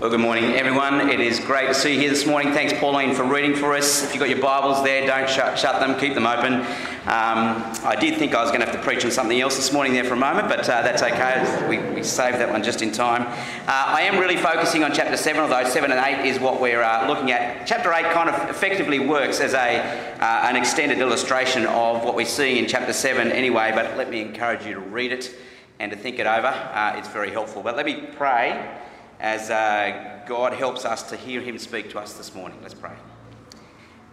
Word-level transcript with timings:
Well, 0.00 0.10
good 0.10 0.18
morning, 0.18 0.54
everyone. 0.54 1.08
It 1.08 1.20
is 1.20 1.38
great 1.38 1.68
to 1.68 1.74
see 1.74 1.94
you 1.94 2.00
here 2.00 2.10
this 2.10 2.26
morning. 2.26 2.52
Thanks, 2.52 2.72
Pauline, 2.72 3.14
for 3.14 3.22
reading 3.22 3.54
for 3.54 3.72
us. 3.72 4.02
If 4.02 4.12
you've 4.12 4.18
got 4.18 4.28
your 4.28 4.40
Bibles 4.40 4.82
there, 4.82 5.06
don't 5.06 5.30
shut, 5.30 5.56
shut 5.56 5.78
them, 5.78 5.96
keep 6.00 6.14
them 6.14 6.26
open. 6.26 6.54
Um, 6.54 7.62
I 7.84 7.96
did 8.00 8.18
think 8.18 8.34
I 8.34 8.42
was 8.42 8.50
going 8.50 8.58
to 8.60 8.66
have 8.66 8.74
to 8.74 8.82
preach 8.82 9.04
on 9.04 9.12
something 9.12 9.40
else 9.40 9.54
this 9.54 9.72
morning 9.72 9.92
there 9.92 10.02
for 10.02 10.14
a 10.14 10.16
moment, 10.16 10.48
but 10.48 10.68
uh, 10.68 10.82
that's 10.82 11.00
okay. 11.00 11.68
We, 11.68 11.78
we, 11.94 12.02
saved 12.02 12.38
that 12.38 12.50
one 12.50 12.64
just 12.64 12.82
in 12.82 12.90
time. 12.90 13.22
Uh, 13.22 13.94
I 13.96 14.02
am 14.02 14.18
really 14.18 14.36
focusing 14.36 14.82
on 14.82 14.92
chapter 14.92 15.16
7, 15.16 15.40
although 15.40 15.62
7 15.62 15.92
and 15.92 16.04
8 16.04 16.26
is 16.26 16.40
what 16.40 16.60
we're 16.60 16.82
uh, 16.82 17.06
looking 17.06 17.30
at. 17.30 17.64
Chapter 17.64 17.92
8 17.92 18.06
kind 18.12 18.28
of 18.28 18.50
effectively 18.50 18.98
works 18.98 19.38
as 19.38 19.54
a, 19.54 19.78
uh, 20.18 20.48
an 20.48 20.56
extended 20.56 20.98
illustration 20.98 21.66
of 21.66 22.02
what 22.02 22.16
we 22.16 22.24
see 22.24 22.58
in 22.58 22.66
chapter 22.66 22.92
7 22.92 23.30
anyway, 23.30 23.70
but 23.72 23.96
let 23.96 24.10
me 24.10 24.22
encourage 24.22 24.66
you 24.66 24.74
to 24.74 24.80
read 24.80 25.12
it 25.12 25.32
and 25.78 25.92
to 25.92 25.96
think 25.96 26.18
it 26.18 26.26
over. 26.26 26.48
Uh, 26.48 26.96
it's 26.96 27.08
very 27.08 27.30
helpful. 27.30 27.62
But 27.62 27.76
let 27.76 27.86
me 27.86 28.08
pray 28.16 28.80
as 29.24 29.48
uh, 29.48 30.20
God 30.26 30.52
helps 30.52 30.84
us 30.84 31.08
to 31.08 31.16
hear 31.16 31.40
Him 31.40 31.58
speak 31.58 31.88
to 31.92 31.98
us 31.98 32.12
this 32.12 32.34
morning. 32.34 32.58
Let's 32.60 32.74
pray. 32.74 32.92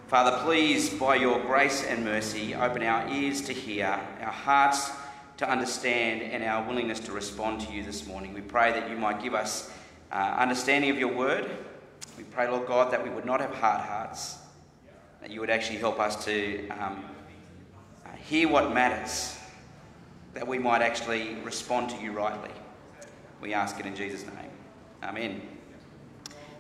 Father, 0.08 0.38
please, 0.42 0.90
by 0.90 1.16
your 1.16 1.38
grace 1.42 1.84
and 1.84 2.06
mercy, 2.06 2.56
open 2.56 2.82
our 2.82 3.10
ears 3.10 3.42
to 3.42 3.54
hear, 3.54 4.00
our 4.22 4.32
hearts 4.32 4.90
to 5.36 5.50
understand, 5.50 6.22
and 6.22 6.46
our 6.46 6.66
willingness 6.66 7.02
to 7.02 7.12
respond 7.12 7.60
to 7.60 7.74
you 7.74 7.84
this 7.84 8.08
morning. 8.08 8.34
We 8.34 8.40
pray 8.40 8.72
that 8.72 8.90
you 8.90 8.96
might 8.96 9.22
give 9.22 9.34
us 9.34 9.70
uh, 10.14 10.36
understanding 10.38 10.90
of 10.90 10.98
your 10.98 11.14
word. 11.14 11.52
We 12.18 12.24
pray, 12.24 12.48
Lord 12.48 12.66
God, 12.66 12.94
that 12.94 13.04
we 13.04 13.10
would 13.10 13.26
not 13.26 13.42
have 13.42 13.54
hard 13.54 13.82
hearts, 13.82 14.38
that 15.20 15.30
you 15.30 15.42
would 15.42 15.50
actually 15.50 15.80
help 15.80 16.00
us 16.00 16.24
to 16.24 16.70
um, 16.70 17.04
uh, 18.06 18.16
hear 18.16 18.48
what 18.48 18.74
matters, 18.74 19.38
that 20.36 20.48
we 20.48 20.58
might 20.58 20.82
actually 20.82 21.36
respond 21.44 21.90
to 21.90 21.98
you 21.98 22.14
rightly. 22.14 22.52
We 23.42 23.54
ask 23.54 23.78
it 23.78 23.86
in 23.86 23.94
Jesus' 23.94 24.26
name. 24.26 24.51
Amen. 25.04 25.42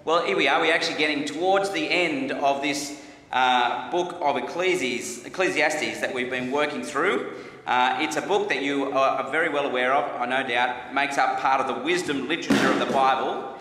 Well, 0.04 0.26
here 0.26 0.36
we 0.36 0.48
are. 0.48 0.60
We're 0.60 0.74
actually 0.74 0.98
getting 0.98 1.26
towards 1.26 1.70
the 1.70 1.88
end 1.88 2.32
of 2.32 2.64
this 2.64 3.00
uh, 3.32 3.92
book 3.92 4.18
of 4.20 4.36
Ecclesiastes, 4.36 5.26
Ecclesiastes 5.26 6.02
that 6.02 6.12
we've 6.12 6.32
been 6.32 6.50
working 6.50 6.82
through. 6.82 7.36
Uh, 7.68 7.98
it's 8.00 8.16
a 8.16 8.22
book 8.22 8.50
that 8.50 8.64
you 8.64 8.92
are 8.94 9.30
very 9.30 9.50
well 9.50 9.68
aware 9.68 9.94
of, 9.94 10.20
I 10.20 10.26
no 10.26 10.42
doubt, 10.48 10.92
makes 10.92 11.20
up 11.20 11.40
part 11.40 11.62
of 11.62 11.68
the 11.68 11.84
wisdom 11.84 12.28
literature 12.28 12.72
of 12.72 12.80
the 12.80 12.92
Bible. 12.92 13.60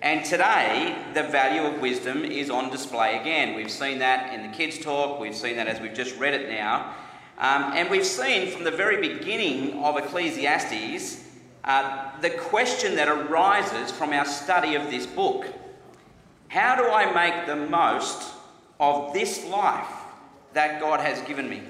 And 0.00 0.24
today, 0.24 0.96
the 1.12 1.24
value 1.24 1.62
of 1.62 1.80
wisdom 1.80 2.24
is 2.24 2.50
on 2.50 2.70
display 2.70 3.18
again. 3.18 3.56
We've 3.56 3.68
seen 3.68 3.98
that 3.98 4.32
in 4.32 4.48
the 4.48 4.56
kids' 4.56 4.78
talk, 4.78 5.18
we've 5.18 5.34
seen 5.34 5.56
that 5.56 5.66
as 5.66 5.80
we've 5.80 5.92
just 5.92 6.16
read 6.20 6.34
it 6.34 6.48
now. 6.48 6.94
Um, 7.36 7.72
and 7.74 7.90
we've 7.90 8.06
seen 8.06 8.52
from 8.52 8.62
the 8.62 8.70
very 8.70 9.08
beginning 9.08 9.82
of 9.82 9.96
Ecclesiastes 9.96 11.23
uh, 11.64 12.10
the 12.20 12.30
question 12.30 12.96
that 12.96 13.08
arises 13.08 13.90
from 13.90 14.12
our 14.12 14.24
study 14.24 14.74
of 14.74 14.90
this 14.90 15.06
book 15.06 15.46
how 16.48 16.76
do 16.76 16.88
I 16.88 17.12
make 17.12 17.46
the 17.46 17.56
most 17.56 18.32
of 18.78 19.12
this 19.12 19.44
life 19.46 19.88
that 20.52 20.78
God 20.78 21.00
has 21.00 21.20
given 21.22 21.50
me? 21.50 21.62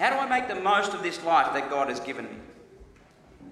How 0.00 0.10
do 0.10 0.16
I 0.16 0.28
make 0.28 0.48
the 0.48 0.60
most 0.60 0.94
of 0.94 1.02
this 1.04 1.22
life 1.22 1.52
that 1.52 1.70
God 1.70 1.88
has 1.88 2.00
given 2.00 2.24
me? 2.24 2.36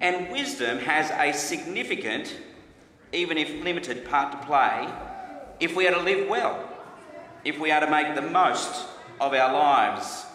And 0.01 0.29
wisdom 0.33 0.79
has 0.79 1.11
a 1.11 1.31
significant, 1.37 2.35
even 3.13 3.37
if 3.37 3.63
limited, 3.63 4.03
part 4.03 4.33
to 4.33 4.37
play 4.45 4.89
if 5.59 5.75
we 5.77 5.87
are 5.87 5.93
to 5.93 6.01
live 6.01 6.27
well, 6.27 6.67
if 7.45 7.57
we 7.57 7.71
are 7.71 7.79
to 7.79 7.89
make 7.89 8.15
the 8.15 8.21
most 8.21 8.85
of 9.21 9.33
our 9.33 9.53
lives. 9.53 10.25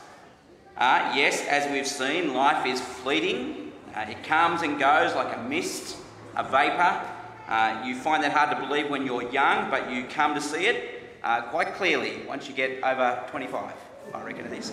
Uh, 0.76 1.12
yes, 1.14 1.44
as 1.48 1.70
we've 1.70 1.86
seen, 1.86 2.32
life 2.32 2.64
is 2.64 2.80
fleeting, 2.80 3.67
uh, 3.98 4.02
it 4.08 4.22
comes 4.22 4.62
and 4.62 4.78
goes 4.78 5.14
like 5.14 5.36
a 5.36 5.42
mist, 5.42 5.96
a 6.36 6.44
vapour. 6.44 7.04
Uh, 7.48 7.82
you 7.84 7.96
find 7.96 8.22
that 8.22 8.32
hard 8.32 8.50
to 8.50 8.66
believe 8.66 8.88
when 8.88 9.04
you're 9.04 9.28
young, 9.32 9.68
but 9.70 9.90
you 9.90 10.04
come 10.04 10.34
to 10.34 10.40
see 10.40 10.66
it 10.66 11.02
uh, 11.24 11.42
quite 11.42 11.74
clearly 11.74 12.22
once 12.28 12.48
you 12.48 12.54
get 12.54 12.82
over 12.84 13.24
25, 13.28 13.72
I 14.14 14.22
reckon 14.22 14.46
it 14.46 14.52
is. 14.52 14.70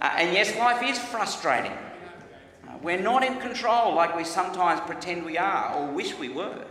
Uh, 0.00 0.14
and 0.16 0.32
yes, 0.32 0.56
life 0.56 0.82
is 0.82 0.98
frustrating. 0.98 1.72
Uh, 1.72 2.78
we're 2.80 3.00
not 3.00 3.22
in 3.22 3.38
control 3.38 3.94
like 3.94 4.16
we 4.16 4.24
sometimes 4.24 4.80
pretend 4.80 5.26
we 5.26 5.36
are 5.36 5.74
or 5.74 5.92
wish 5.92 6.16
we 6.16 6.30
were. 6.30 6.64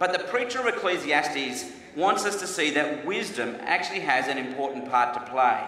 But 0.00 0.12
the 0.12 0.24
preacher 0.24 0.58
of 0.58 0.66
Ecclesiastes 0.66 1.70
wants 1.94 2.24
us 2.24 2.40
to 2.40 2.46
see 2.46 2.70
that 2.70 3.06
wisdom 3.06 3.56
actually 3.60 4.00
has 4.00 4.26
an 4.26 4.38
important 4.38 4.90
part 4.90 5.14
to 5.14 5.30
play. 5.30 5.62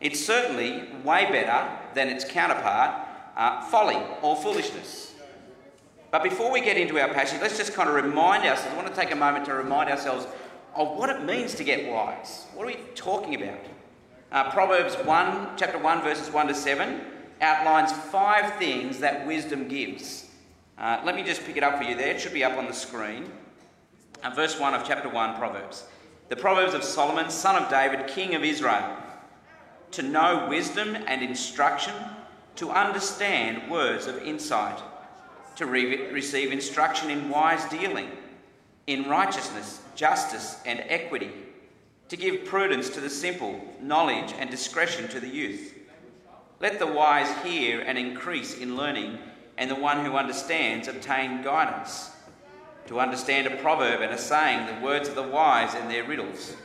It's 0.00 0.24
certainly 0.24 0.88
way 1.04 1.26
better 1.30 1.68
than 1.92 2.08
its 2.08 2.24
counterpart, 2.24 3.07
uh, 3.38 3.62
folly 3.62 3.96
or 4.20 4.36
foolishness. 4.36 5.14
But 6.10 6.22
before 6.22 6.50
we 6.50 6.60
get 6.60 6.76
into 6.76 6.98
our 6.98 7.08
passage, 7.08 7.40
let's 7.40 7.56
just 7.56 7.72
kind 7.72 7.88
of 7.88 7.94
remind 7.94 8.44
ourselves, 8.44 8.72
I 8.72 8.76
want 8.76 8.88
to 8.88 8.94
take 8.94 9.12
a 9.12 9.16
moment 9.16 9.44
to 9.46 9.54
remind 9.54 9.88
ourselves 9.88 10.26
of 10.74 10.96
what 10.96 11.08
it 11.08 11.24
means 11.24 11.54
to 11.54 11.64
get 11.64 11.90
wise. 11.90 12.46
What 12.54 12.64
are 12.64 12.66
we 12.66 12.78
talking 12.94 13.34
about? 13.34 13.60
Uh, 14.32 14.50
Proverbs 14.50 14.94
1, 15.06 15.50
chapter 15.56 15.78
1, 15.78 16.02
verses 16.02 16.30
1 16.30 16.48
to 16.48 16.54
7, 16.54 17.00
outlines 17.40 17.92
five 17.92 18.56
things 18.56 18.98
that 18.98 19.26
wisdom 19.26 19.68
gives. 19.68 20.26
Uh, 20.76 21.00
let 21.04 21.14
me 21.14 21.22
just 21.22 21.44
pick 21.44 21.56
it 21.56 21.62
up 21.62 21.78
for 21.78 21.84
you 21.84 21.96
there. 21.96 22.14
It 22.14 22.20
should 22.20 22.34
be 22.34 22.44
up 22.44 22.56
on 22.58 22.66
the 22.66 22.72
screen. 22.72 23.30
Uh, 24.22 24.30
verse 24.30 24.58
1 24.58 24.74
of 24.74 24.86
chapter 24.86 25.08
1, 25.08 25.36
Proverbs. 25.36 25.84
The 26.28 26.36
Proverbs 26.36 26.74
of 26.74 26.82
Solomon, 26.82 27.30
son 27.30 27.62
of 27.62 27.70
David, 27.70 28.06
king 28.08 28.34
of 28.34 28.44
Israel. 28.44 28.96
To 29.92 30.02
know 30.02 30.46
wisdom 30.48 30.96
and 31.06 31.22
instruction 31.22 31.94
to 32.58 32.72
understand 32.72 33.70
words 33.70 34.08
of 34.08 34.20
insight, 34.24 34.82
to 35.54 35.64
re- 35.64 36.10
receive 36.10 36.50
instruction 36.50 37.08
in 37.08 37.28
wise 37.28 37.64
dealing, 37.68 38.10
in 38.88 39.08
righteousness, 39.08 39.80
justice, 39.94 40.60
and 40.66 40.80
equity, 40.88 41.30
to 42.08 42.16
give 42.16 42.44
prudence 42.46 42.90
to 42.90 43.00
the 43.00 43.08
simple, 43.08 43.60
knowledge 43.80 44.34
and 44.40 44.50
discretion 44.50 45.06
to 45.06 45.20
the 45.20 45.28
youth. 45.28 45.72
Let 46.58 46.80
the 46.80 46.86
wise 46.88 47.30
hear 47.44 47.80
and 47.80 47.96
increase 47.96 48.58
in 48.58 48.76
learning, 48.76 49.18
and 49.56 49.70
the 49.70 49.76
one 49.76 50.04
who 50.04 50.16
understands 50.16 50.88
obtain 50.88 51.42
guidance. 51.42 52.10
To 52.88 52.98
understand 52.98 53.46
a 53.46 53.56
proverb 53.58 54.00
and 54.00 54.12
a 54.12 54.18
saying, 54.18 54.66
the 54.66 54.84
words 54.84 55.08
of 55.08 55.14
the 55.14 55.22
wise 55.22 55.76
and 55.76 55.88
their 55.88 56.02
riddles. 56.02 56.56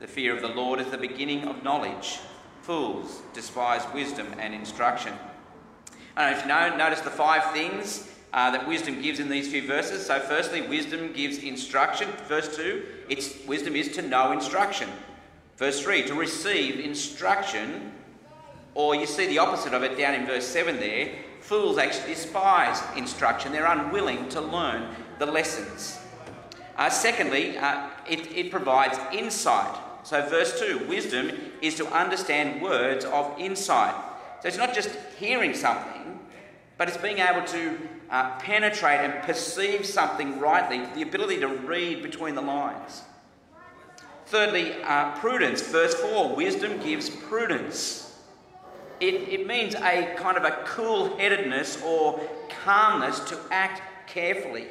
The 0.00 0.06
fear 0.06 0.34
of 0.34 0.40
the 0.40 0.48
Lord 0.48 0.80
is 0.80 0.86
the 0.86 0.96
beginning 0.96 1.44
of 1.44 1.62
knowledge 1.62 2.18
Fools 2.68 3.22
despise 3.32 3.80
wisdom 3.94 4.26
and 4.38 4.52
instruction. 4.52 5.14
I 6.14 6.28
don't 6.28 6.32
know 6.32 6.36
if 6.36 6.42
you 6.42 6.48
know, 6.48 6.76
notice 6.76 7.00
the 7.00 7.08
five 7.08 7.54
things 7.54 8.12
uh, 8.34 8.50
that 8.50 8.68
wisdom 8.68 9.00
gives 9.00 9.20
in 9.20 9.30
these 9.30 9.50
few 9.50 9.66
verses. 9.66 10.04
So, 10.04 10.20
firstly, 10.20 10.60
wisdom 10.60 11.14
gives 11.14 11.38
instruction. 11.38 12.10
Verse 12.26 12.54
2, 12.54 12.84
its 13.08 13.42
wisdom 13.46 13.74
is 13.74 13.88
to 13.92 14.02
know 14.02 14.32
instruction. 14.32 14.90
Verse 15.56 15.80
3, 15.80 16.08
to 16.08 16.14
receive 16.14 16.78
instruction. 16.78 17.90
Or 18.74 18.94
you 18.94 19.06
see 19.06 19.26
the 19.28 19.38
opposite 19.38 19.72
of 19.72 19.82
it 19.82 19.96
down 19.96 20.12
in 20.12 20.26
verse 20.26 20.46
7 20.46 20.76
there. 20.76 21.14
Fools 21.40 21.78
actually 21.78 22.12
despise 22.12 22.82
instruction, 22.98 23.50
they're 23.50 23.64
unwilling 23.64 24.28
to 24.28 24.42
learn 24.42 24.94
the 25.18 25.24
lessons. 25.24 25.98
Uh, 26.76 26.90
secondly, 26.90 27.56
uh, 27.56 27.88
it, 28.06 28.30
it 28.30 28.50
provides 28.50 28.98
insight. 29.10 29.74
So, 30.04 30.22
verse 30.28 30.58
2 30.60 30.86
wisdom 30.88 31.30
is 31.60 31.74
to 31.76 31.86
understand 31.88 32.62
words 32.62 33.04
of 33.04 33.34
insight. 33.38 33.94
So, 34.40 34.48
it's 34.48 34.56
not 34.56 34.74
just 34.74 34.90
hearing 35.18 35.54
something, 35.54 36.20
but 36.76 36.88
it's 36.88 36.96
being 36.96 37.18
able 37.18 37.46
to 37.48 37.78
uh, 38.10 38.38
penetrate 38.38 39.00
and 39.00 39.22
perceive 39.22 39.84
something 39.84 40.38
rightly, 40.38 40.86
the 40.94 41.02
ability 41.02 41.40
to 41.40 41.48
read 41.48 42.02
between 42.02 42.34
the 42.34 42.40
lines. 42.40 43.02
Thirdly, 44.26 44.74
uh, 44.84 45.16
prudence. 45.18 45.62
Verse 45.62 45.94
4 45.94 46.34
wisdom 46.34 46.80
gives 46.82 47.10
prudence. 47.10 48.04
It, 49.00 49.14
it 49.28 49.46
means 49.46 49.74
a 49.74 50.14
kind 50.16 50.36
of 50.36 50.44
a 50.44 50.62
cool 50.64 51.16
headedness 51.16 51.82
or 51.82 52.20
calmness 52.64 53.20
to 53.20 53.38
act 53.50 54.08
carefully. 54.08 54.66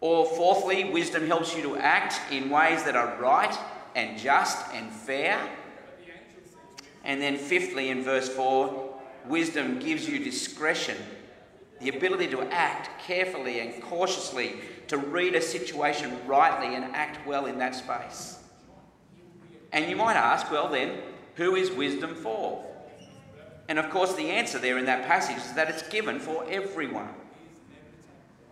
Or 0.00 0.26
fourthly, 0.26 0.90
wisdom 0.90 1.26
helps 1.26 1.56
you 1.56 1.62
to 1.62 1.76
act 1.76 2.20
in 2.30 2.50
ways 2.50 2.84
that 2.84 2.96
are 2.96 3.16
right 3.20 3.56
and 3.96 4.18
just 4.18 4.72
and 4.72 4.92
fair. 4.92 5.40
And 7.02 7.20
then, 7.20 7.36
fifthly, 7.36 7.88
in 7.88 8.02
verse 8.02 8.28
4, 8.28 8.94
wisdom 9.26 9.78
gives 9.78 10.08
you 10.08 10.22
discretion, 10.22 10.96
the 11.80 11.88
ability 11.88 12.28
to 12.28 12.42
act 12.52 12.90
carefully 13.02 13.60
and 13.60 13.82
cautiously, 13.82 14.56
to 14.88 14.98
read 14.98 15.34
a 15.34 15.40
situation 15.40 16.16
rightly 16.26 16.74
and 16.74 16.84
act 16.94 17.26
well 17.26 17.46
in 17.46 17.58
that 17.58 17.74
space. 17.74 18.38
And 19.72 19.88
you 19.88 19.96
might 19.96 20.16
ask, 20.16 20.50
well, 20.50 20.68
then, 20.68 20.98
who 21.34 21.54
is 21.54 21.70
wisdom 21.70 22.14
for? 22.14 22.64
And 23.68 23.78
of 23.78 23.90
course, 23.90 24.14
the 24.14 24.30
answer 24.30 24.58
there 24.58 24.78
in 24.78 24.84
that 24.86 25.06
passage 25.06 25.38
is 25.38 25.52
that 25.54 25.70
it's 25.70 25.88
given 25.88 26.18
for 26.18 26.44
everyone. 26.48 27.08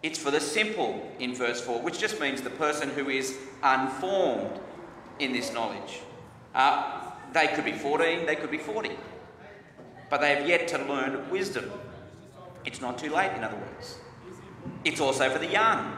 It's 0.03 0.19
for 0.19 0.31
the 0.31 0.41
simple 0.41 1.11
in 1.19 1.35
verse 1.35 1.61
4, 1.61 1.83
which 1.83 1.99
just 1.99 2.21
means 2.21 2.43
the 2.43 2.51
person 2.51 2.91
who 2.91 3.09
is 3.09 3.37
unformed 3.63 4.61
in 5.19 5.33
this 5.33 5.53
knowledge. 5.53 6.01
Uh, 6.55 7.11
they 7.33 7.49
could 7.49 7.65
be 7.65 7.73
14, 7.73 8.27
they 8.27 8.37
could 8.37 8.51
be 8.51 8.59
40, 8.59 8.91
but 10.11 10.21
they 10.21 10.35
have 10.35 10.49
yet 10.49 10.69
to 10.69 10.79
learn 10.79 11.29
wisdom. 11.31 11.71
It's 12.65 12.81
not 12.81 12.99
too 12.99 13.11
late, 13.11 13.33
in 13.37 13.45
other 13.45 13.57
words. 13.57 13.99
It's 14.85 15.01
also 15.01 15.29
for 15.31 15.39
the 15.39 15.49
young. 15.51 15.95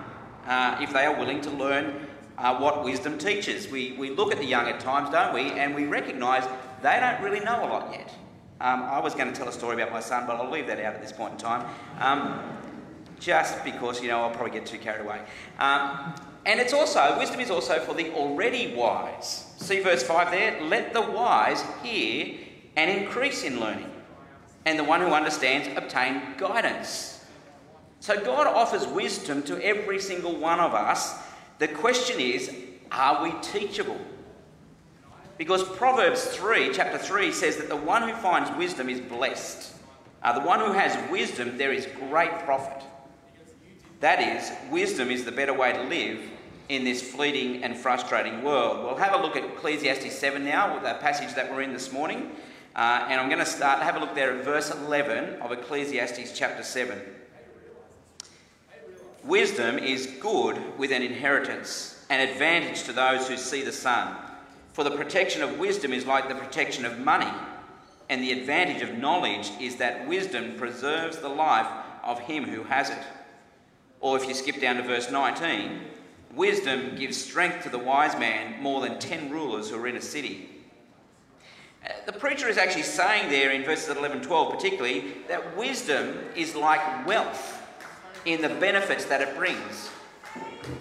uh, 0.46 0.78
if 0.80 0.92
they 0.92 1.04
are 1.04 1.16
willing 1.18 1.40
to 1.42 1.50
learn 1.50 2.06
uh, 2.38 2.56
what 2.58 2.84
wisdom 2.84 3.18
teaches. 3.18 3.68
We, 3.70 3.92
we 3.92 4.10
look 4.10 4.32
at 4.32 4.38
the 4.38 4.44
young 4.44 4.68
at 4.68 4.80
times, 4.80 5.10
don't 5.10 5.34
we, 5.34 5.52
and 5.52 5.74
we 5.74 5.86
recognise 5.86 6.46
they 6.82 6.98
don't 7.00 7.20
really 7.22 7.40
know 7.40 7.64
a 7.64 7.68
lot 7.68 7.92
yet. 7.92 8.12
Um, 8.60 8.82
I 8.84 9.00
was 9.00 9.14
going 9.14 9.30
to 9.30 9.34
tell 9.34 9.48
a 9.48 9.52
story 9.52 9.74
about 9.74 9.92
my 9.92 10.00
son, 10.00 10.26
but 10.26 10.36
I'll 10.36 10.50
leave 10.50 10.66
that 10.68 10.78
out 10.78 10.94
at 10.94 11.02
this 11.02 11.12
point 11.12 11.32
in 11.32 11.38
time. 11.38 11.66
Um, 12.00 12.40
just 13.18 13.64
because, 13.64 14.02
you 14.02 14.08
know, 14.08 14.20
I'll 14.20 14.30
probably 14.30 14.52
get 14.52 14.66
too 14.66 14.78
carried 14.78 15.04
away. 15.04 15.20
Um, 15.58 16.14
and 16.46 16.60
it's 16.60 16.72
also, 16.72 17.18
wisdom 17.18 17.40
is 17.40 17.50
also 17.50 17.80
for 17.80 17.92
the 17.92 18.12
already 18.12 18.72
wise. 18.72 19.52
See 19.56 19.80
verse 19.80 20.04
5 20.04 20.30
there? 20.30 20.62
Let 20.62 20.92
the 20.92 21.02
wise 21.02 21.60
hear 21.82 22.36
and 22.76 22.88
increase 22.88 23.42
in 23.42 23.58
learning, 23.58 23.90
and 24.64 24.78
the 24.78 24.84
one 24.84 25.00
who 25.00 25.08
understands 25.08 25.68
obtain 25.76 26.22
guidance. 26.38 27.24
So 27.98 28.22
God 28.24 28.46
offers 28.46 28.86
wisdom 28.86 29.42
to 29.42 29.60
every 29.60 29.98
single 29.98 30.36
one 30.36 30.60
of 30.60 30.72
us. 30.72 31.18
The 31.58 31.66
question 31.66 32.20
is, 32.20 32.54
are 32.92 33.24
we 33.24 33.32
teachable? 33.42 34.00
Because 35.38 35.64
Proverbs 35.64 36.26
3, 36.26 36.70
chapter 36.72 36.96
3, 36.96 37.32
says 37.32 37.56
that 37.56 37.68
the 37.68 37.76
one 37.76 38.08
who 38.08 38.14
finds 38.14 38.56
wisdom 38.56 38.88
is 38.88 39.00
blessed. 39.00 39.74
Uh, 40.22 40.38
the 40.38 40.46
one 40.46 40.60
who 40.60 40.72
has 40.72 40.96
wisdom, 41.10 41.58
there 41.58 41.72
is 41.72 41.88
great 42.08 42.38
profit. 42.40 42.84
That 43.98 44.20
is, 44.20 44.52
wisdom 44.70 45.10
is 45.10 45.24
the 45.24 45.32
better 45.32 45.52
way 45.52 45.72
to 45.72 45.82
live 45.82 46.20
in 46.68 46.84
this 46.84 47.02
fleeting 47.02 47.62
and 47.62 47.76
frustrating 47.76 48.42
world. 48.42 48.84
We'll 48.84 48.96
have 48.96 49.14
a 49.14 49.22
look 49.22 49.36
at 49.36 49.44
Ecclesiastes 49.44 50.18
7 50.18 50.44
now, 50.44 50.74
with 50.74 50.82
that 50.82 51.00
passage 51.00 51.34
that 51.34 51.50
we're 51.50 51.62
in 51.62 51.72
this 51.72 51.92
morning. 51.92 52.32
Uh, 52.74 53.06
and 53.08 53.20
I'm 53.20 53.28
going 53.28 53.38
to 53.38 53.46
start, 53.46 53.82
have 53.82 53.96
a 53.96 54.00
look 54.00 54.14
there 54.14 54.36
at 54.36 54.44
verse 54.44 54.70
11 54.70 55.40
of 55.40 55.52
Ecclesiastes 55.52 56.36
chapter 56.36 56.62
7. 56.62 57.00
Wisdom 59.24 59.78
is 59.78 60.06
good 60.20 60.60
with 60.78 60.92
an 60.92 61.02
inheritance, 61.02 62.04
an 62.10 62.20
advantage 62.28 62.84
to 62.84 62.92
those 62.92 63.26
who 63.26 63.36
see 63.36 63.62
the 63.62 63.72
sun. 63.72 64.16
For 64.72 64.84
the 64.84 64.90
protection 64.90 65.42
of 65.42 65.58
wisdom 65.58 65.92
is 65.92 66.04
like 66.04 66.28
the 66.28 66.34
protection 66.34 66.84
of 66.84 66.98
money, 66.98 67.32
and 68.08 68.22
the 68.22 68.32
advantage 68.32 68.82
of 68.82 68.98
knowledge 68.98 69.50
is 69.60 69.76
that 69.76 70.06
wisdom 70.06 70.54
preserves 70.56 71.18
the 71.18 71.28
life 71.28 71.66
of 72.04 72.20
him 72.20 72.44
who 72.44 72.62
has 72.64 72.90
it. 72.90 73.02
Or 74.00 74.16
if 74.16 74.28
you 74.28 74.34
skip 74.34 74.60
down 74.60 74.76
to 74.76 74.82
verse 74.82 75.10
19, 75.10 75.80
wisdom 76.36 76.94
gives 76.96 77.16
strength 77.16 77.64
to 77.64 77.70
the 77.70 77.78
wise 77.78 78.16
man 78.18 78.62
more 78.62 78.80
than 78.82 78.98
10 78.98 79.30
rulers 79.30 79.70
who 79.70 79.76
are 79.76 79.86
in 79.86 79.96
a 79.96 80.02
city. 80.02 80.50
Uh, 81.84 81.92
the 82.04 82.12
preacher 82.12 82.48
is 82.48 82.58
actually 82.58 82.82
saying 82.82 83.30
there 83.30 83.50
in 83.50 83.64
verses 83.64 83.96
11 83.96 84.22
12 84.22 84.52
particularly 84.52 85.14
that 85.28 85.56
wisdom 85.56 86.18
is 86.36 86.54
like 86.54 87.06
wealth 87.06 87.62
in 88.26 88.42
the 88.42 88.48
benefits 88.48 89.06
that 89.06 89.22
it 89.22 89.34
brings. 89.36 89.90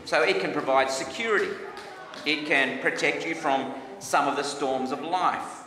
So 0.04 0.24
it 0.24 0.40
can 0.42 0.52
provide 0.52 0.92
security, 0.92 1.52
it 2.26 2.46
can 2.46 2.80
protect 2.80 3.26
you 3.26 3.36
from 3.36 3.74
some 4.00 4.28
of 4.28 4.36
the 4.36 4.44
storms 4.44 4.92
of 4.92 5.02
life. 5.02 5.64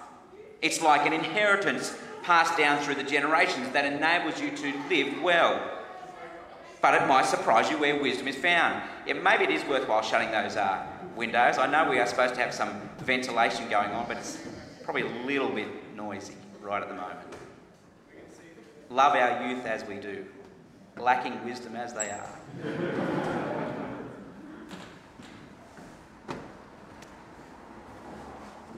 It's 0.61 0.82
like 0.82 1.06
an 1.06 1.12
inheritance 1.12 1.96
passed 2.23 2.58
down 2.58 2.82
through 2.82 2.96
the 2.96 3.05
generations 3.05 3.70
that 3.70 3.84
enables 3.84 4.41
you 4.41 4.50
to 4.50 4.75
live 4.91 5.23
well. 5.23 5.77
But 6.80 6.94
it 6.94 7.06
might 7.08 7.26
surprise 7.26 7.70
you 7.70 7.78
where 7.78 8.00
wisdom 8.00 8.28
is 8.28 8.36
found. 8.36 8.82
It, 9.06 9.22
maybe 9.22 9.44
it 9.44 9.50
is 9.50 9.64
worthwhile 9.64 10.02
shutting 10.02 10.30
those 10.30 10.56
uh, 10.56 10.86
windows. 11.16 11.58
I 11.58 11.66
know 11.66 11.90
we 11.90 11.98
are 11.98 12.06
supposed 12.06 12.34
to 12.34 12.40
have 12.40 12.54
some 12.54 12.70
ventilation 12.98 13.69
going 13.69 13.90
on, 13.90 14.06
but 14.06 14.16
it's 14.16 14.38
probably 14.84 15.02
a 15.02 15.26
little 15.26 15.50
bit 15.50 15.69
noisy 15.96 16.34
right 16.62 16.82
at 16.82 16.88
the 16.88 16.94
moment. 16.94 17.19
Love 18.90 19.14
our 19.16 19.48
youth 19.48 19.66
as 19.66 19.84
we 19.84 19.96
do, 19.96 20.25
lacking 20.96 21.44
wisdom 21.44 21.76
as 21.76 21.92
they 21.92 22.10
are. 22.10 22.30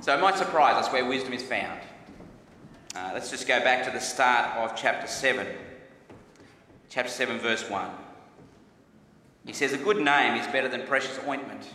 So 0.00 0.16
it 0.16 0.20
might 0.20 0.38
surprise 0.38 0.76
us 0.84 0.90
where 0.92 1.04
wisdom 1.04 1.34
is 1.34 1.42
found. 1.42 1.78
Uh, 2.96 3.10
let's 3.12 3.30
just 3.30 3.46
go 3.46 3.60
back 3.60 3.84
to 3.84 3.90
the 3.90 4.00
start 4.00 4.56
of 4.56 4.74
chapter 4.74 5.06
7. 5.06 5.46
Chapter 6.90 7.12
7, 7.12 7.38
verse 7.38 7.70
1. 7.70 7.88
He 9.46 9.52
says, 9.52 9.72
A 9.72 9.78
good 9.78 9.98
name 9.98 10.34
is 10.34 10.46
better 10.48 10.66
than 10.66 10.82
precious 10.88 11.20
ointment. 11.24 11.68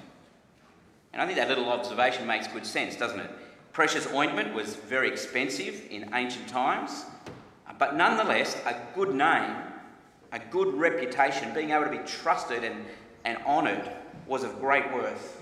And 1.13 1.21
I 1.21 1.25
think 1.25 1.37
that 1.37 1.47
little 1.47 1.69
observation 1.69 2.27
makes 2.27 2.49
good 2.49 2.65
sense, 2.65 2.97
doesn't 2.97 3.21
it? 3.21 3.31
Precious 3.71 4.11
ointment 4.11 4.53
was 4.53 4.75
very 4.75 5.07
expensive 5.07 5.81
in 5.89 6.13
ancient 6.13 6.49
times, 6.49 7.05
but 7.79 7.95
nonetheless, 7.95 8.57
a 8.65 8.75
good 8.93 9.15
name, 9.15 9.55
a 10.33 10.39
good 10.51 10.73
reputation, 10.73 11.53
being 11.53 11.71
able 11.71 11.85
to 11.85 11.91
be 11.91 12.05
trusted 12.05 12.65
and, 12.65 12.83
and 13.23 13.37
honoured 13.45 13.89
was 14.27 14.43
of 14.43 14.59
great 14.59 14.93
worth. 14.93 15.41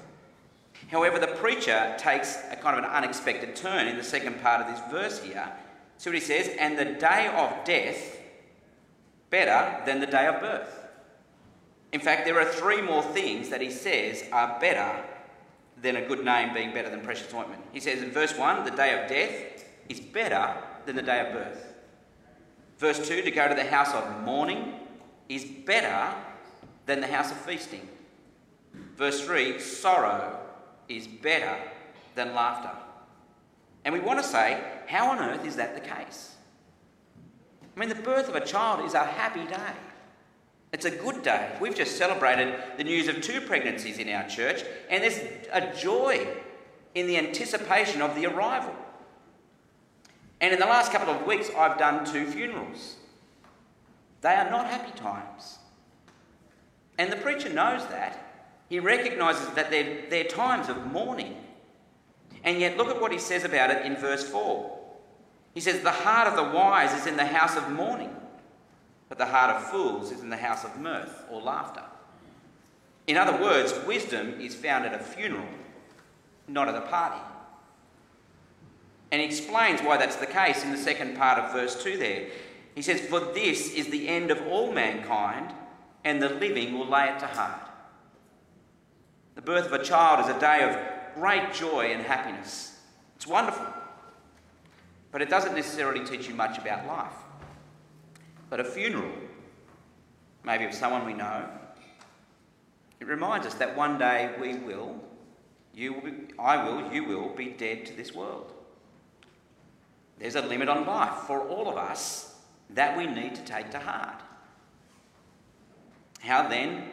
However, 0.92 1.18
the 1.18 1.28
preacher 1.28 1.96
takes 1.98 2.38
a 2.52 2.56
kind 2.56 2.78
of 2.78 2.84
an 2.84 2.92
unexpected 2.92 3.56
turn 3.56 3.88
in 3.88 3.98
the 3.98 4.04
second 4.04 4.40
part 4.44 4.62
of 4.62 4.68
this 4.68 4.92
verse 4.92 5.24
here. 5.24 5.52
See 5.98 6.12
what 6.12 6.16
he 6.16 6.22
says? 6.22 6.50
And 6.60 6.78
the 6.78 6.86
day 6.86 7.32
of 7.36 7.66
death 7.66 8.20
better 9.34 9.84
than 9.84 10.00
the 10.00 10.06
day 10.06 10.28
of 10.28 10.40
birth. 10.40 10.86
In 11.92 12.00
fact, 12.00 12.24
there 12.24 12.40
are 12.40 12.46
three 12.46 12.84
more 12.84 13.02
things 13.02 13.50
that 13.50 13.62
he 13.62 13.72
says 13.72 14.24
are 14.32 14.60
better 14.60 15.04
than 15.82 15.96
a 15.96 16.08
good 16.08 16.24
name 16.24 16.54
being 16.54 16.72
better 16.72 16.88
than 16.88 17.02
precious 17.02 17.34
ointment. 17.34 17.64
He 17.72 17.80
says 17.80 18.04
in 18.04 18.12
verse 18.12 18.38
1, 18.38 18.64
the 18.64 18.70
day 18.70 19.02
of 19.02 19.10
death 19.10 19.66
is 19.90 20.00
better 20.00 20.54
than 20.86 20.96
the 20.96 21.02
day 21.02 21.20
of 21.20 21.34
birth. 21.34 21.74
Verse 22.78 23.08
2, 23.08 23.24
to 23.24 23.32
go 23.32 23.48
to 23.48 23.56
the 23.56 23.64
house 23.64 23.92
of 23.96 24.22
mourning 24.22 24.76
is 25.28 25.46
better 25.46 26.14
than 26.86 27.02
the 27.02 27.08
house 27.08 27.32
of 27.32 27.38
feasting. 27.38 27.90
Verse 28.96 29.26
3, 29.26 29.60
sorrow 29.60 30.40
is 30.88 31.08
better 31.08 31.58
than 32.14 32.36
laughter. 32.36 32.70
And 33.84 33.96
we 33.96 34.00
want 34.00 34.22
to 34.22 34.28
say, 34.28 34.64
how 34.86 35.10
on 35.10 35.18
earth 35.18 35.44
is 35.44 35.56
that 35.56 35.74
the 35.74 35.82
case? 35.82 36.33
I 37.76 37.80
mean, 37.80 37.90
the 37.90 37.96
birth 37.96 38.30
of 38.30 38.36
a 38.36 38.46
child 38.46 38.86
is 38.86 38.94
a 38.94 39.04
happy 39.04 39.46
day. 39.46 39.74
It's 40.72 40.86
a 40.86 40.92
good 40.92 41.24
day. 41.24 41.56
We've 41.62 41.76
just 41.76 41.98
celebrated 41.98 42.56
the 42.78 42.84
news 42.84 43.08
of 43.08 43.22
two 43.22 43.42
pregnancies 43.42 44.00
in 44.00 44.10
our 44.10 44.28
church, 44.28 44.64
and 44.90 45.04
there's 45.04 45.20
a 45.52 45.74
joy 45.76 46.28
in 46.96 47.08
the 47.08 47.18
anticipation 47.18 48.02
of 48.02 48.16
the 48.16 48.26
arrival. 48.26 48.76
And 50.42 50.54
in 50.54 50.60
the 50.60 50.66
last 50.66 50.92
couple 50.92 51.14
of 51.14 51.26
weeks, 51.26 51.50
I've 51.58 51.78
done 51.78 52.06
two 52.06 52.26
funerals. 52.26 52.96
They 54.22 54.34
are 54.34 54.50
not 54.50 54.68
happy 54.68 54.92
times. 54.98 55.60
And 56.98 57.12
the 57.12 57.18
preacher 57.18 57.50
knows 57.50 57.86
that, 57.88 58.20
he 58.70 58.80
recognises 58.80 59.50
that 59.52 59.70
they're, 59.70 60.10
they're 60.10 60.24
times 60.24 60.70
of 60.70 60.92
mourning. 60.92 61.38
And 62.44 62.60
yet, 62.60 62.78
look 62.78 62.90
at 62.90 63.00
what 63.00 63.12
he 63.12 63.20
says 63.20 63.44
about 63.44 63.72
it 63.72 63.86
in 63.86 63.96
verse 63.96 64.28
4. 64.28 64.80
He 65.54 65.60
says, 65.60 65.82
The 65.82 65.92
heart 65.92 66.28
of 66.28 66.36
the 66.36 66.56
wise 66.56 67.00
is 67.00 67.08
in 67.08 67.18
the 67.18 67.26
house 67.26 67.56
of 67.56 67.70
mourning, 67.70 68.16
but 69.10 69.18
the 69.18 69.26
heart 69.26 69.56
of 69.56 69.70
fools 69.70 70.12
is 70.12 70.22
in 70.22 70.30
the 70.30 70.38
house 70.38 70.64
of 70.64 70.80
mirth 70.80 71.26
or 71.30 71.42
laughter. 71.42 71.84
In 73.06 73.18
other 73.18 73.42
words, 73.42 73.74
wisdom 73.86 74.40
is 74.40 74.56
found 74.56 74.86
at 74.86 74.94
a 74.94 75.04
funeral, 75.04 75.48
not 76.48 76.70
at 76.70 76.76
a 76.76 76.82
party. 76.82 77.22
And 79.12 79.22
he 79.22 79.28
explains 79.28 79.82
why 79.82 79.98
that's 79.98 80.16
the 80.16 80.26
case 80.26 80.64
in 80.64 80.72
the 80.72 80.78
second 80.78 81.16
part 81.16 81.38
of 81.38 81.52
verse 81.52 81.84
2 81.84 81.98
there. 81.98 82.28
He 82.74 82.82
says, 82.82 83.02
For 83.02 83.20
this 83.20 83.74
is 83.74 83.88
the 83.88 84.08
end 84.08 84.32
of 84.32 84.42
all 84.48 84.72
mankind, 84.72 85.54
and 86.04 86.22
the 86.22 86.30
living 86.30 86.78
will 86.78 86.88
lay 86.88 87.10
it 87.10 87.20
to 87.20 87.28
heart. 87.28 87.70
The 89.36 89.42
birth 89.42 89.66
of 89.68 89.74
a 89.74 89.84
child 89.84 90.26
is 90.26 90.36
a 90.36 90.40
day 90.40 90.62
of 90.68 91.16
great 91.16 91.54
joy 91.54 91.92
and 91.92 92.02
happiness. 92.02 92.80
It's 93.16 93.28
wonderful. 93.28 93.73
But 95.14 95.22
it 95.22 95.30
doesn't 95.30 95.56
necessarily 95.56 96.04
teach 96.04 96.28
you 96.28 96.34
much 96.34 96.58
about 96.58 96.88
life. 96.88 97.14
But 98.50 98.60
a 98.60 98.64
funeral, 98.64 99.12
maybe 100.44 100.66
of 100.66 100.74
someone 100.74 101.06
we 101.06 101.14
know, 101.14 101.48
it 103.00 103.08
reminds 103.08 103.46
us 103.46 103.54
that 103.56 103.78
one 103.78 104.00
day 104.00 104.34
we 104.42 104.56
will, 104.56 105.00
you 105.74 105.94
will 105.94 106.02
be, 106.02 106.12
I 106.40 106.68
will, 106.68 106.92
you 106.92 107.06
will 107.06 107.30
be 107.30 107.50
dead 107.50 107.86
to 107.86 107.94
this 107.94 108.14
world. 108.14 108.52
There's 110.18 110.36
a 110.36 110.42
limit 110.42 110.68
on 110.68 110.86
life 110.88 111.20
for 111.28 111.42
all 111.42 111.70
of 111.70 111.78
us 111.78 112.36
that 112.72 112.98
we 112.98 113.06
need 113.06 113.36
to 113.36 113.42
take 113.44 113.70
to 113.72 113.80
heart. 113.80 114.20
How 116.22 116.48
then 116.48 116.90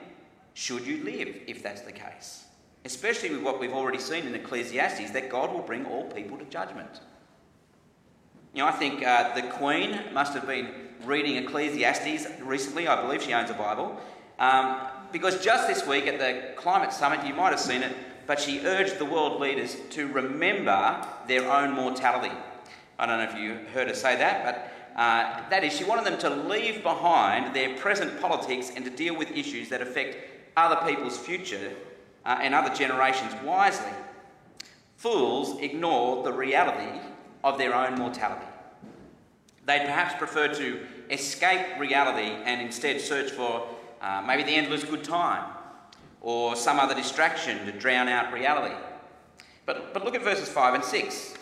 should 0.53 0.87
you 0.87 1.03
live 1.05 1.37
if 1.47 1.63
that's 1.63 1.83
the 1.83 1.93
case? 1.93 2.45
Especially 2.85 3.31
with 3.31 3.43
what 3.43 3.61
we've 3.61 3.73
already 3.73 3.99
seen 3.99 4.27
in 4.27 4.35
Ecclesiastes, 4.35 5.13
that 5.13 5.31
God 5.31 5.53
will 5.53 5.63
bring 5.63 5.87
all 5.87 6.05
people 6.11 6.37
to 6.37 6.45
judgment. 6.45 7.01
You 8.53 8.63
know, 8.63 8.67
I 8.67 8.73
think 8.73 9.07
uh, 9.07 9.33
the 9.35 9.43
Queen 9.43 10.01
must 10.13 10.35
have 10.35 10.45
been 10.45 10.71
reading 11.05 11.37
Ecclesiastes 11.37 12.27
recently. 12.43 12.89
I 12.89 13.01
believe 13.01 13.23
she 13.23 13.33
owns 13.33 13.49
a 13.49 13.55
Bible. 13.55 13.97
Um, 14.41 14.77
because 15.13 15.45
just 15.45 15.69
this 15.69 15.87
week 15.87 16.09
at 16.09 16.19
the 16.19 16.61
Climate 16.61 16.93
Summit, 16.93 17.25
you 17.25 17.33
might 17.33 17.51
have 17.51 17.61
seen 17.61 17.83
it, 17.83 17.95
but 18.27 18.41
she 18.41 18.67
urged 18.67 18.99
the 18.99 19.05
world 19.05 19.41
leaders 19.41 19.77
to 19.91 20.09
remember 20.09 21.07
their 21.29 21.49
own 21.49 21.75
mortality. 21.75 22.35
I 22.99 23.07
don't 23.07 23.19
know 23.19 23.31
if 23.31 23.41
you 23.41 23.55
heard 23.73 23.87
her 23.87 23.95
say 23.95 24.17
that, 24.17 24.45
but 24.45 25.01
uh, 25.01 25.49
that 25.49 25.63
is, 25.63 25.73
she 25.77 25.85
wanted 25.85 26.05
them 26.05 26.19
to 26.19 26.31
leave 26.31 26.83
behind 26.83 27.55
their 27.55 27.77
present 27.77 28.21
politics 28.21 28.73
and 28.75 28.85
to 28.85 28.91
deal 28.91 29.17
with 29.17 29.31
issues 29.31 29.69
that 29.69 29.81
affect 29.81 30.17
other 30.57 30.85
people's 30.89 31.17
future 31.17 31.73
uh, 32.25 32.39
and 32.41 32.53
other 32.53 32.75
generations 32.75 33.33
wisely. 33.45 33.93
Fools 34.97 35.61
ignore 35.61 36.25
the 36.25 36.33
reality 36.33 37.01
of 37.43 37.59
their 37.59 37.75
own 37.75 37.97
mortality. 37.97 38.47
They'd 39.67 39.85
perhaps 39.85 40.15
prefer 40.15 40.49
to 40.55 40.81
escape 41.11 41.79
reality 41.79 42.37
and 42.45 42.61
instead 42.61 43.01
search 43.01 43.31
for 43.31 43.67
uh, 44.01 44.23
maybe 44.27 44.43
the 44.43 44.55
endless 44.55 44.85
good 44.85 45.05
time 45.05 45.45
or 46.21 46.57
some 46.57 46.79
other 46.79 46.95
distraction 46.95 47.67
to 47.67 47.73
drown 47.73 48.09
out 48.09 48.33
reality. 48.33 48.75
But, 49.67 49.95
but 49.95 50.05
look 50.05 50.15
at 50.15 50.23
verses 50.23 50.49
5 50.49 50.75
and 50.75 50.85
6. 50.85 51.35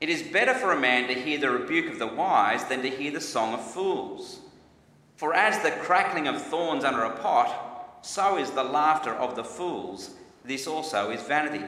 It 0.00 0.08
is 0.08 0.22
better 0.22 0.54
for 0.54 0.72
a 0.72 0.80
man 0.80 1.08
to 1.08 1.14
hear 1.14 1.38
the 1.38 1.50
rebuke 1.50 1.92
of 1.92 1.98
the 1.98 2.06
wise 2.06 2.64
than 2.64 2.82
to 2.82 2.90
hear 2.90 3.12
the 3.12 3.20
song 3.20 3.54
of 3.54 3.70
fools. 3.72 4.40
For 5.16 5.34
as 5.34 5.62
the 5.62 5.72
crackling 5.72 6.26
of 6.26 6.40
thorns 6.40 6.84
under 6.84 7.02
a 7.02 7.16
pot, 7.18 7.98
so 8.00 8.38
is 8.38 8.50
the 8.50 8.64
laughter 8.64 9.12
of 9.12 9.36
the 9.36 9.44
fools. 9.44 10.14
This 10.44 10.66
also 10.66 11.10
is 11.10 11.22
vanity. 11.22 11.64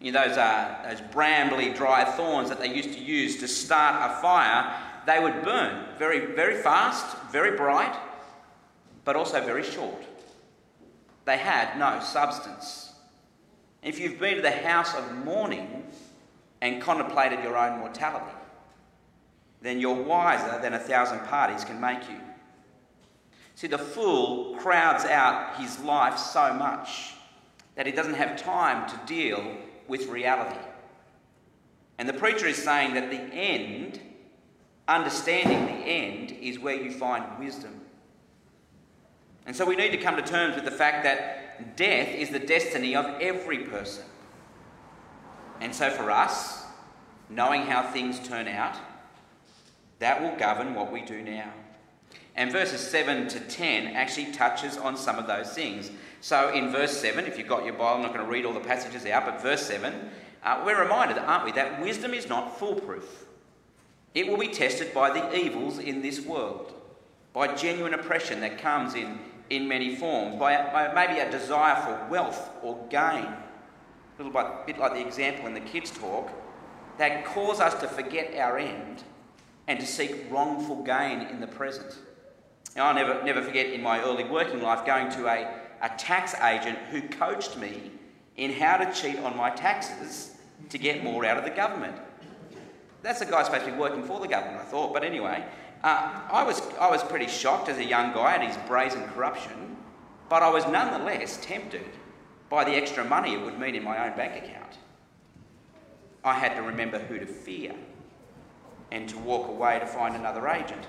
You 0.00 0.12
know, 0.12 0.28
those, 0.28 0.38
uh, 0.38 0.86
those 0.88 1.00
brambly 1.12 1.74
dry 1.74 2.04
thorns 2.04 2.48
that 2.50 2.60
they 2.60 2.72
used 2.72 2.92
to 2.92 3.00
use 3.00 3.40
to 3.40 3.48
start 3.48 4.10
a 4.10 4.22
fire, 4.22 4.74
they 5.06 5.18
would 5.18 5.42
burn 5.42 5.86
very, 5.98 6.26
very 6.34 6.62
fast, 6.62 7.16
very 7.32 7.56
bright, 7.56 7.96
but 9.04 9.16
also 9.16 9.44
very 9.44 9.64
short. 9.64 10.04
They 11.24 11.38
had 11.38 11.78
no 11.78 12.00
substance. 12.00 12.92
If 13.82 13.98
you've 13.98 14.20
been 14.20 14.36
to 14.36 14.42
the 14.42 14.50
house 14.50 14.94
of 14.94 15.24
mourning 15.24 15.84
and 16.60 16.80
contemplated 16.80 17.42
your 17.42 17.56
own 17.56 17.78
mortality, 17.78 18.36
then 19.60 19.80
you're 19.80 20.02
wiser 20.02 20.60
than 20.60 20.74
a 20.74 20.78
thousand 20.78 21.20
parties 21.20 21.64
can 21.64 21.80
make 21.80 22.08
you. 22.08 22.20
See, 23.56 23.66
the 23.66 23.78
fool 23.78 24.56
crowds 24.56 25.04
out 25.04 25.56
his 25.56 25.80
life 25.80 26.16
so 26.16 26.54
much 26.54 27.14
that 27.74 27.86
he 27.86 27.92
doesn't 27.92 28.14
have 28.14 28.40
time 28.40 28.88
to 28.88 29.00
deal 29.04 29.56
with 29.88 30.06
reality. 30.06 30.58
And 31.98 32.08
the 32.08 32.12
preacher 32.12 32.46
is 32.46 32.56
saying 32.56 32.94
that 32.94 33.10
the 33.10 33.16
end, 33.16 34.00
understanding 34.86 35.66
the 35.66 35.82
end, 35.84 36.30
is 36.40 36.58
where 36.58 36.76
you 36.76 36.92
find 36.92 37.24
wisdom. 37.38 37.80
And 39.46 39.56
so 39.56 39.64
we 39.64 39.76
need 39.76 39.90
to 39.90 39.96
come 39.96 40.14
to 40.16 40.22
terms 40.22 40.54
with 40.54 40.64
the 40.64 40.70
fact 40.70 41.02
that 41.04 41.76
death 41.76 42.08
is 42.08 42.30
the 42.30 42.38
destiny 42.38 42.94
of 42.94 43.06
every 43.20 43.60
person. 43.60 44.04
And 45.60 45.74
so 45.74 45.90
for 45.90 46.10
us, 46.10 46.64
knowing 47.28 47.62
how 47.62 47.82
things 47.90 48.20
turn 48.20 48.46
out, 48.46 48.76
that 49.98 50.22
will 50.22 50.36
govern 50.38 50.74
what 50.74 50.92
we 50.92 51.02
do 51.02 51.22
now. 51.22 51.52
And 52.38 52.52
verses 52.52 52.80
7 52.80 53.26
to 53.30 53.40
10 53.40 53.96
actually 53.96 54.26
touches 54.26 54.76
on 54.76 54.96
some 54.96 55.18
of 55.18 55.26
those 55.26 55.50
things. 55.50 55.90
So 56.20 56.52
in 56.54 56.70
verse 56.70 56.96
7, 56.96 57.26
if 57.26 57.36
you've 57.36 57.48
got 57.48 57.64
your 57.64 57.72
Bible, 57.72 57.96
I'm 57.96 58.02
not 58.02 58.14
going 58.14 58.24
to 58.24 58.30
read 58.30 58.44
all 58.44 58.52
the 58.52 58.60
passages 58.60 59.04
out, 59.06 59.26
but 59.26 59.42
verse 59.42 59.66
7, 59.66 60.08
uh, 60.44 60.62
we're 60.64 60.80
reminded, 60.80 61.18
aren't 61.18 61.46
we, 61.46 61.52
that 61.52 61.82
wisdom 61.82 62.14
is 62.14 62.28
not 62.28 62.56
foolproof. 62.56 63.24
It 64.14 64.28
will 64.28 64.36
be 64.36 64.46
tested 64.46 64.94
by 64.94 65.10
the 65.10 65.36
evils 65.36 65.80
in 65.80 66.00
this 66.00 66.20
world, 66.20 66.74
by 67.32 67.56
genuine 67.56 67.92
oppression 67.92 68.40
that 68.42 68.58
comes 68.58 68.94
in, 68.94 69.18
in 69.50 69.66
many 69.66 69.96
forms, 69.96 70.38
by, 70.38 70.62
by 70.72 70.94
maybe 70.94 71.18
a 71.18 71.28
desire 71.28 71.74
for 71.82 72.08
wealth 72.08 72.50
or 72.62 72.86
gain, 72.88 73.24
a 73.24 73.42
little 74.16 74.32
bit, 74.32 74.64
bit 74.64 74.78
like 74.78 74.92
the 74.92 75.04
example 75.04 75.48
in 75.48 75.54
the 75.54 75.60
kids' 75.60 75.90
talk, 75.90 76.30
that 76.98 77.24
cause 77.24 77.58
us 77.58 77.74
to 77.80 77.88
forget 77.88 78.32
our 78.36 78.58
end 78.58 79.02
and 79.66 79.80
to 79.80 79.86
seek 79.86 80.24
wrongful 80.30 80.84
gain 80.84 81.22
in 81.22 81.40
the 81.40 81.46
present. 81.48 81.98
Now, 82.76 82.86
I'll 82.86 82.94
never, 82.94 83.22
never 83.24 83.42
forget 83.42 83.66
in 83.66 83.82
my 83.82 84.00
early 84.02 84.24
working 84.24 84.62
life 84.62 84.86
going 84.86 85.10
to 85.12 85.26
a, 85.26 85.48
a 85.82 85.88
tax 85.96 86.34
agent 86.40 86.78
who 86.90 87.02
coached 87.02 87.56
me 87.56 87.90
in 88.36 88.52
how 88.52 88.76
to 88.76 88.92
cheat 88.92 89.18
on 89.18 89.36
my 89.36 89.50
taxes 89.50 90.36
to 90.70 90.78
get 90.78 91.02
more 91.02 91.24
out 91.24 91.38
of 91.38 91.44
the 91.44 91.50
government. 91.50 91.96
That's 93.02 93.20
a 93.20 93.26
guy 93.26 93.42
supposed 93.42 93.64
to 93.64 93.72
be 93.72 93.76
working 93.76 94.02
for 94.02 94.20
the 94.20 94.28
government, 94.28 94.60
I 94.60 94.64
thought. 94.64 94.92
But 94.92 95.04
anyway, 95.04 95.44
uh, 95.82 96.20
I, 96.30 96.44
was, 96.44 96.60
I 96.80 96.90
was 96.90 97.02
pretty 97.02 97.26
shocked 97.28 97.68
as 97.68 97.78
a 97.78 97.84
young 97.84 98.12
guy 98.12 98.34
at 98.34 98.46
his 98.46 98.56
brazen 98.66 99.04
corruption, 99.08 99.76
but 100.28 100.42
I 100.42 100.50
was 100.50 100.66
nonetheless 100.66 101.38
tempted 101.42 101.84
by 102.48 102.64
the 102.64 102.72
extra 102.72 103.04
money 103.04 103.34
it 103.34 103.40
would 103.40 103.58
mean 103.58 103.74
in 103.74 103.84
my 103.84 104.08
own 104.08 104.16
bank 104.16 104.44
account. 104.44 104.78
I 106.24 106.34
had 106.34 106.56
to 106.56 106.62
remember 106.62 106.98
who 106.98 107.18
to 107.18 107.26
fear 107.26 107.74
and 108.90 109.08
to 109.08 109.18
walk 109.18 109.48
away 109.48 109.78
to 109.78 109.86
find 109.86 110.16
another 110.16 110.48
agent. 110.48 110.86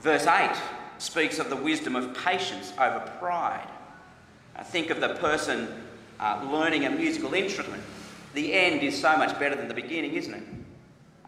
Verse 0.00 0.26
8 0.26 0.50
speaks 0.98 1.38
of 1.38 1.50
the 1.50 1.56
wisdom 1.56 1.96
of 1.96 2.14
patience 2.14 2.72
over 2.78 3.00
pride. 3.18 3.68
I 4.56 4.62
think 4.62 4.90
of 4.90 5.00
the 5.00 5.14
person 5.14 5.84
uh, 6.18 6.46
learning 6.50 6.86
a 6.86 6.90
musical 6.90 7.34
instrument. 7.34 7.82
The 8.34 8.52
end 8.52 8.82
is 8.82 9.00
so 9.00 9.16
much 9.16 9.38
better 9.38 9.56
than 9.56 9.68
the 9.68 9.74
beginning, 9.74 10.14
isn't 10.14 10.34
it? 10.34 10.42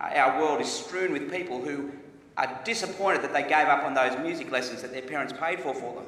Uh, 0.01 0.05
our 0.17 0.41
world 0.41 0.61
is 0.61 0.71
strewn 0.71 1.13
with 1.13 1.31
people 1.31 1.63
who 1.63 1.91
are 2.37 2.61
disappointed 2.65 3.23
that 3.23 3.33
they 3.33 3.43
gave 3.43 3.69
up 3.69 3.85
on 3.85 3.95
those 3.95 4.19
music 4.19 4.51
lessons 4.51 4.83
that 4.83 4.93
their 4.93 5.03
parents 5.03 5.33
paid 5.39 5.61
for 5.61 5.75
for 5.75 5.95
them. 5.95 6.07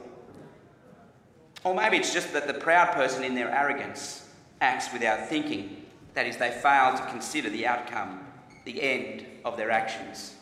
Or 1.65 1.75
maybe 1.75 1.97
it's 1.97 2.13
just 2.13 2.33
that 2.33 2.47
the 2.47 2.55
proud 2.55 2.93
person 2.95 3.25
in 3.25 3.35
their 3.35 3.51
arrogance 3.51 4.29
acts 4.61 4.93
without 4.93 5.29
thinking. 5.29 5.85
That 6.15 6.27
is, 6.27 6.37
they 6.37 6.51
fail 6.51 6.97
to 6.97 7.05
consider 7.11 7.51
the 7.51 7.67
outcome, 7.67 8.21
the 8.65 8.81
end 8.83 9.27
of 9.45 9.57
their 9.57 9.71
actions. 9.71 10.35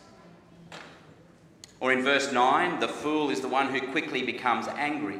Or 1.83 1.91
in 1.91 2.01
verse 2.01 2.31
9, 2.31 2.79
the 2.79 2.87
fool 2.87 3.29
is 3.29 3.41
the 3.41 3.49
one 3.49 3.67
who 3.67 3.91
quickly 3.91 4.23
becomes 4.23 4.69
angry. 4.69 5.19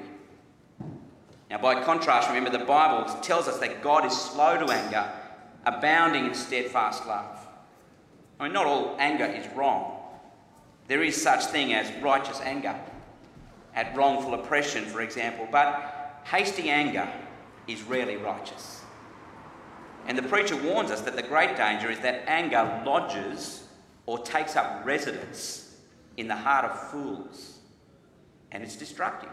Now, 1.49 1.57
by 1.57 1.83
contrast, 1.83 2.29
remember 2.29 2.57
the 2.57 2.63
Bible 2.63 3.13
tells 3.15 3.49
us 3.49 3.59
that 3.59 3.83
God 3.83 4.05
is 4.05 4.17
slow 4.17 4.57
to 4.57 4.71
anger, 4.71 5.11
abounding 5.65 6.25
in 6.25 6.33
steadfast 6.33 7.05
love. 7.05 7.45
I 8.39 8.43
mean, 8.43 8.53
not 8.53 8.65
all 8.65 8.95
anger 8.97 9.25
is 9.25 9.45
wrong. 9.57 10.03
There 10.87 11.03
is 11.03 11.21
such 11.21 11.43
thing 11.47 11.73
as 11.73 11.91
righteous 12.01 12.39
anger 12.39 12.79
at 13.75 13.93
wrongful 13.93 14.33
oppression, 14.33 14.85
for 14.85 15.01
example, 15.01 15.45
but 15.51 16.21
hasty 16.23 16.69
anger 16.69 17.11
is 17.67 17.81
rarely 17.83 18.15
righteous. 18.15 18.83
And 20.07 20.17
the 20.17 20.23
preacher 20.23 20.55
warns 20.55 20.91
us 20.91 21.01
that 21.01 21.17
the 21.17 21.23
great 21.23 21.57
danger 21.57 21.91
is 21.91 21.99
that 21.99 22.23
anger 22.25 22.81
lodges 22.85 23.67
or 24.05 24.19
takes 24.19 24.55
up 24.55 24.85
residence 24.85 25.62
in 26.17 26.27
the 26.27 26.35
heart 26.35 26.65
of 26.65 26.91
fools, 26.91 27.59
and 28.51 28.63
it's 28.63 28.75
destructive. 28.75 29.29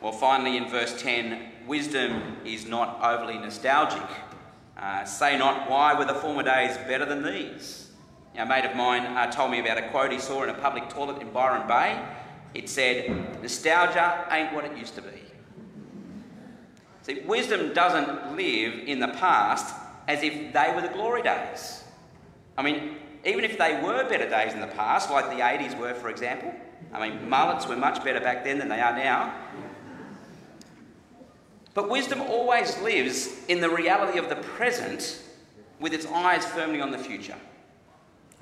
Well, 0.00 0.12
finally, 0.12 0.56
in 0.56 0.68
verse 0.68 1.00
10, 1.00 1.66
wisdom 1.66 2.38
is 2.44 2.66
not 2.66 2.98
overly 3.02 3.38
nostalgic. 3.38 4.02
Uh, 4.76 5.04
say 5.04 5.38
not, 5.38 5.70
why 5.70 5.94
were 5.94 6.04
the 6.04 6.14
former 6.14 6.42
days 6.42 6.76
better 6.88 7.04
than 7.04 7.22
these? 7.22 7.82
a 8.34 8.46
mate 8.46 8.64
of 8.64 8.74
mine 8.74 9.02
uh, 9.02 9.30
told 9.30 9.50
me 9.50 9.60
about 9.60 9.76
a 9.76 9.88
quote 9.90 10.10
he 10.10 10.18
saw 10.18 10.42
in 10.42 10.48
a 10.48 10.54
public 10.54 10.88
toilet 10.88 11.20
in 11.20 11.30
Byron 11.30 11.68
Bay. 11.68 12.02
It 12.54 12.68
said, 12.68 13.42
Nostalgia 13.42 14.26
ain't 14.30 14.54
what 14.54 14.64
it 14.64 14.76
used 14.76 14.94
to 14.94 15.02
be. 15.02 15.08
See, 17.02 17.20
wisdom 17.20 17.74
doesn't 17.74 18.36
live 18.36 18.74
in 18.86 19.00
the 19.00 19.08
past 19.08 19.74
as 20.08 20.22
if 20.22 20.52
they 20.52 20.72
were 20.74 20.80
the 20.80 20.88
glory 20.88 21.22
days. 21.22 21.84
I 22.56 22.62
mean, 22.62 22.96
even 23.24 23.44
if 23.44 23.58
they 23.58 23.80
were 23.82 24.08
better 24.08 24.28
days 24.28 24.52
in 24.52 24.60
the 24.60 24.66
past, 24.66 25.10
like 25.10 25.26
the 25.26 25.42
80s 25.42 25.78
were, 25.78 25.94
for 25.94 26.08
example, 26.08 26.52
I 26.92 27.08
mean, 27.08 27.28
mullets 27.28 27.66
were 27.66 27.76
much 27.76 28.02
better 28.02 28.20
back 28.20 28.44
then 28.44 28.58
than 28.58 28.68
they 28.68 28.80
are 28.80 28.96
now. 28.96 29.34
But 31.74 31.88
wisdom 31.88 32.20
always 32.20 32.78
lives 32.80 33.46
in 33.48 33.60
the 33.60 33.70
reality 33.70 34.18
of 34.18 34.28
the 34.28 34.36
present 34.36 35.22
with 35.80 35.94
its 35.94 36.06
eyes 36.06 36.44
firmly 36.44 36.80
on 36.80 36.90
the 36.90 36.98
future, 36.98 37.36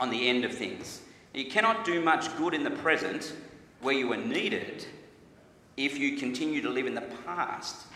on 0.01 0.11
the 0.11 0.29
end 0.29 0.45
of 0.45 0.53
things. 0.53 1.01
You 1.33 1.45
cannot 1.45 1.85
do 1.85 2.01
much 2.01 2.37
good 2.37 2.55
in 2.55 2.65
the 2.65 2.71
present 2.71 3.33
where 3.83 3.95
you 3.95 4.13
are 4.13 4.17
needed 4.17 4.87
if 5.77 5.97
you 5.99 6.17
continue 6.17 6.61
to 6.63 6.69
live 6.69 6.87
in 6.87 6.95
the 6.95 7.07
past 7.25 7.87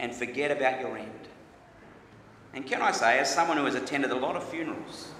and 0.00 0.12
forget 0.12 0.50
about 0.50 0.80
your 0.80 0.96
end. 0.96 1.28
And 2.54 2.66
can 2.66 2.82
I 2.82 2.90
say, 2.90 3.18
as 3.18 3.32
someone 3.32 3.56
who 3.56 3.64
has 3.64 3.76
attended 3.76 4.10
a 4.10 4.16
lot 4.16 4.36
of 4.36 4.46
funerals, 4.48 5.12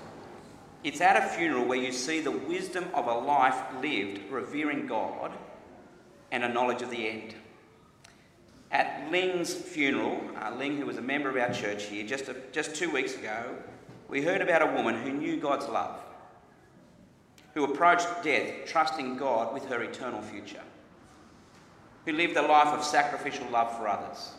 it's 0.85 1.01
at 1.01 1.17
a 1.17 1.29
funeral 1.37 1.65
where 1.65 1.79
you 1.79 1.93
see 1.93 2.21
the 2.21 2.31
wisdom 2.31 2.87
of 2.93 3.07
a 3.07 3.15
life 3.15 3.57
lived 3.81 4.21
revering 4.31 4.87
God 4.87 5.33
and 6.33 6.43
a 6.43 6.49
knowledge 6.49 6.83
of 6.83 6.91
the 6.91 7.09
end. 7.09 7.35
At 8.73 9.11
Ling's 9.11 9.55
funeral, 9.55 10.21
uh, 10.41 10.51
Ling, 10.57 10.79
who 10.79 10.87
was 10.87 10.97
a 10.97 11.03
member 11.03 11.29
of 11.29 11.37
our 11.37 11.53
church 11.53 11.85
here, 11.85 12.05
just, 12.05 12.29
a, 12.29 12.37
just 12.53 12.75
two 12.75 12.91
weeks 12.91 13.15
ago, 13.15 13.55
we 14.09 14.23
heard 14.23 14.41
about 14.41 14.62
a 14.62 14.73
woman 14.75 14.97
who 14.97 15.12
knew 15.12 15.37
God's 15.37 15.69
love, 15.69 16.01
who 17.55 17.65
approached 17.65 18.09
death 18.25 18.51
trusting 18.67 19.19
God 19.19 19.55
with 19.55 19.67
her 19.67 19.83
eternal 19.83 20.23
future, 20.23 20.62
who 22.07 22.12
lived 22.12 22.37
a 22.37 22.43
life 22.43 22.69
of 22.69 22.83
sacrificial 22.83 23.47
love 23.51 23.77
for 23.77 23.87
others, 23.87 24.33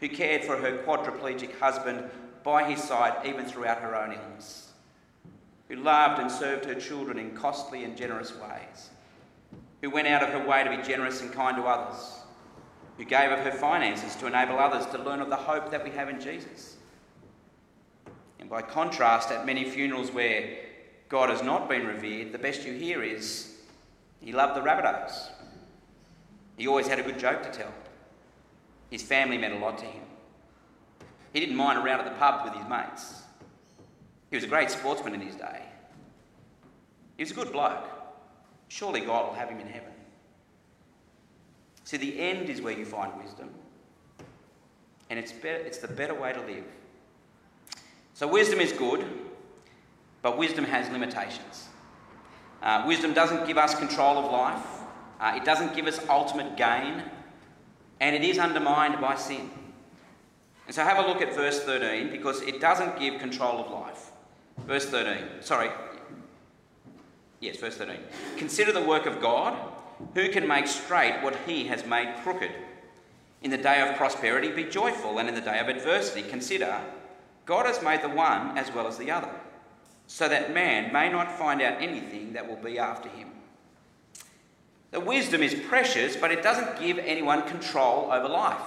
who 0.00 0.08
cared 0.08 0.42
for 0.42 0.56
her 0.56 0.78
quadriplegic 0.78 1.56
husband 1.60 2.10
by 2.42 2.68
his 2.68 2.82
side 2.82 3.24
even 3.26 3.44
throughout 3.44 3.78
her 3.78 3.94
own 3.94 4.12
illness 4.12 4.64
who 5.74 5.82
loved 5.82 6.20
and 6.20 6.30
served 6.30 6.64
her 6.64 6.74
children 6.74 7.18
in 7.18 7.34
costly 7.34 7.84
and 7.84 7.96
generous 7.96 8.32
ways, 8.34 8.90
who 9.82 9.90
went 9.90 10.08
out 10.08 10.22
of 10.22 10.28
her 10.28 10.46
way 10.46 10.62
to 10.62 10.70
be 10.70 10.82
generous 10.82 11.20
and 11.20 11.32
kind 11.32 11.56
to 11.56 11.62
others, 11.62 12.18
who 12.96 13.04
gave 13.04 13.30
of 13.30 13.40
her 13.40 13.52
finances 13.52 14.14
to 14.16 14.26
enable 14.26 14.58
others 14.58 14.86
to 14.86 15.02
learn 15.02 15.20
of 15.20 15.30
the 15.30 15.36
hope 15.36 15.70
that 15.70 15.84
we 15.84 15.90
have 15.90 16.08
in 16.08 16.20
Jesus. 16.20 16.76
And 18.38 18.48
by 18.48 18.62
contrast, 18.62 19.30
at 19.30 19.46
many 19.46 19.68
funerals 19.68 20.10
where 20.12 20.58
God 21.08 21.30
has 21.30 21.42
not 21.42 21.68
been 21.68 21.86
revered, 21.86 22.32
the 22.32 22.38
best 22.38 22.64
you 22.64 22.72
hear 22.72 23.02
is 23.02 23.56
he 24.20 24.32
loved 24.32 24.56
the 24.56 24.60
Rabbitohs. 24.60 25.30
He 26.56 26.68
always 26.68 26.86
had 26.86 27.00
a 27.00 27.02
good 27.02 27.18
joke 27.18 27.42
to 27.42 27.50
tell. 27.50 27.72
His 28.90 29.02
family 29.02 29.38
meant 29.38 29.54
a 29.54 29.58
lot 29.58 29.78
to 29.78 29.86
him. 29.86 30.04
He 31.32 31.40
didn't 31.40 31.56
mind 31.56 31.78
a 31.78 31.82
round 31.82 32.00
at 32.00 32.12
the 32.12 32.18
pub 32.18 32.44
with 32.44 32.54
his 32.54 32.68
mates. 32.68 33.23
He 34.34 34.36
was 34.36 34.42
a 34.42 34.48
great 34.48 34.68
sportsman 34.68 35.14
in 35.14 35.20
his 35.20 35.36
day. 35.36 35.62
He 37.16 37.22
was 37.22 37.30
a 37.30 37.34
good 37.34 37.52
bloke. 37.52 37.88
Surely 38.66 39.00
God 39.00 39.28
will 39.28 39.34
have 39.34 39.48
him 39.48 39.60
in 39.60 39.68
heaven. 39.68 39.92
See, 41.84 41.98
the 41.98 42.18
end 42.18 42.50
is 42.50 42.60
where 42.60 42.76
you 42.76 42.84
find 42.84 43.16
wisdom, 43.22 43.50
and 45.08 45.20
it's, 45.20 45.32
it's 45.44 45.78
the 45.78 45.86
better 45.86 46.14
way 46.14 46.32
to 46.32 46.40
live. 46.40 46.64
So, 48.14 48.26
wisdom 48.26 48.58
is 48.58 48.72
good, 48.72 49.06
but 50.20 50.36
wisdom 50.36 50.64
has 50.64 50.90
limitations. 50.90 51.68
Uh, 52.60 52.82
wisdom 52.88 53.14
doesn't 53.14 53.46
give 53.46 53.56
us 53.56 53.78
control 53.78 54.18
of 54.18 54.32
life, 54.32 54.66
uh, 55.20 55.34
it 55.36 55.44
doesn't 55.44 55.76
give 55.76 55.86
us 55.86 56.00
ultimate 56.08 56.56
gain, 56.56 57.04
and 58.00 58.16
it 58.16 58.24
is 58.24 58.40
undermined 58.40 59.00
by 59.00 59.14
sin. 59.14 59.48
And 60.66 60.74
so, 60.74 60.82
have 60.82 60.98
a 60.98 61.06
look 61.06 61.22
at 61.22 61.36
verse 61.36 61.62
13 61.62 62.10
because 62.10 62.42
it 62.42 62.60
doesn't 62.60 62.98
give 62.98 63.20
control 63.20 63.60
of 63.60 63.70
life. 63.70 64.10
Verse 64.66 64.86
13, 64.86 65.42
sorry, 65.42 65.70
yes, 67.40 67.58
verse 67.58 67.76
13. 67.76 67.96
Consider 68.38 68.72
the 68.72 68.80
work 68.80 69.04
of 69.04 69.20
God 69.20 69.54
who 70.14 70.30
can 70.30 70.48
make 70.48 70.66
straight 70.66 71.22
what 71.22 71.36
he 71.46 71.66
has 71.66 71.84
made 71.86 72.14
crooked? 72.22 72.50
In 73.42 73.50
the 73.50 73.58
day 73.58 73.86
of 73.86 73.96
prosperity, 73.96 74.50
be 74.50 74.64
joyful, 74.64 75.18
and 75.18 75.28
in 75.28 75.34
the 75.34 75.40
day 75.42 75.58
of 75.58 75.68
adversity, 75.68 76.22
consider 76.22 76.80
God 77.44 77.66
has 77.66 77.82
made 77.82 78.00
the 78.00 78.08
one 78.08 78.56
as 78.56 78.72
well 78.72 78.86
as 78.86 78.96
the 78.96 79.10
other, 79.10 79.28
so 80.06 80.28
that 80.30 80.54
man 80.54 80.90
may 80.94 81.10
not 81.10 81.38
find 81.38 81.60
out 81.60 81.82
anything 81.82 82.32
that 82.32 82.48
will 82.48 82.56
be 82.56 82.78
after 82.78 83.10
him. 83.10 83.28
The 84.92 85.00
wisdom 85.00 85.42
is 85.42 85.54
precious, 85.54 86.16
but 86.16 86.30
it 86.30 86.42
doesn't 86.42 86.80
give 86.80 86.98
anyone 86.98 87.42
control 87.42 88.10
over 88.10 88.28
life. 88.28 88.62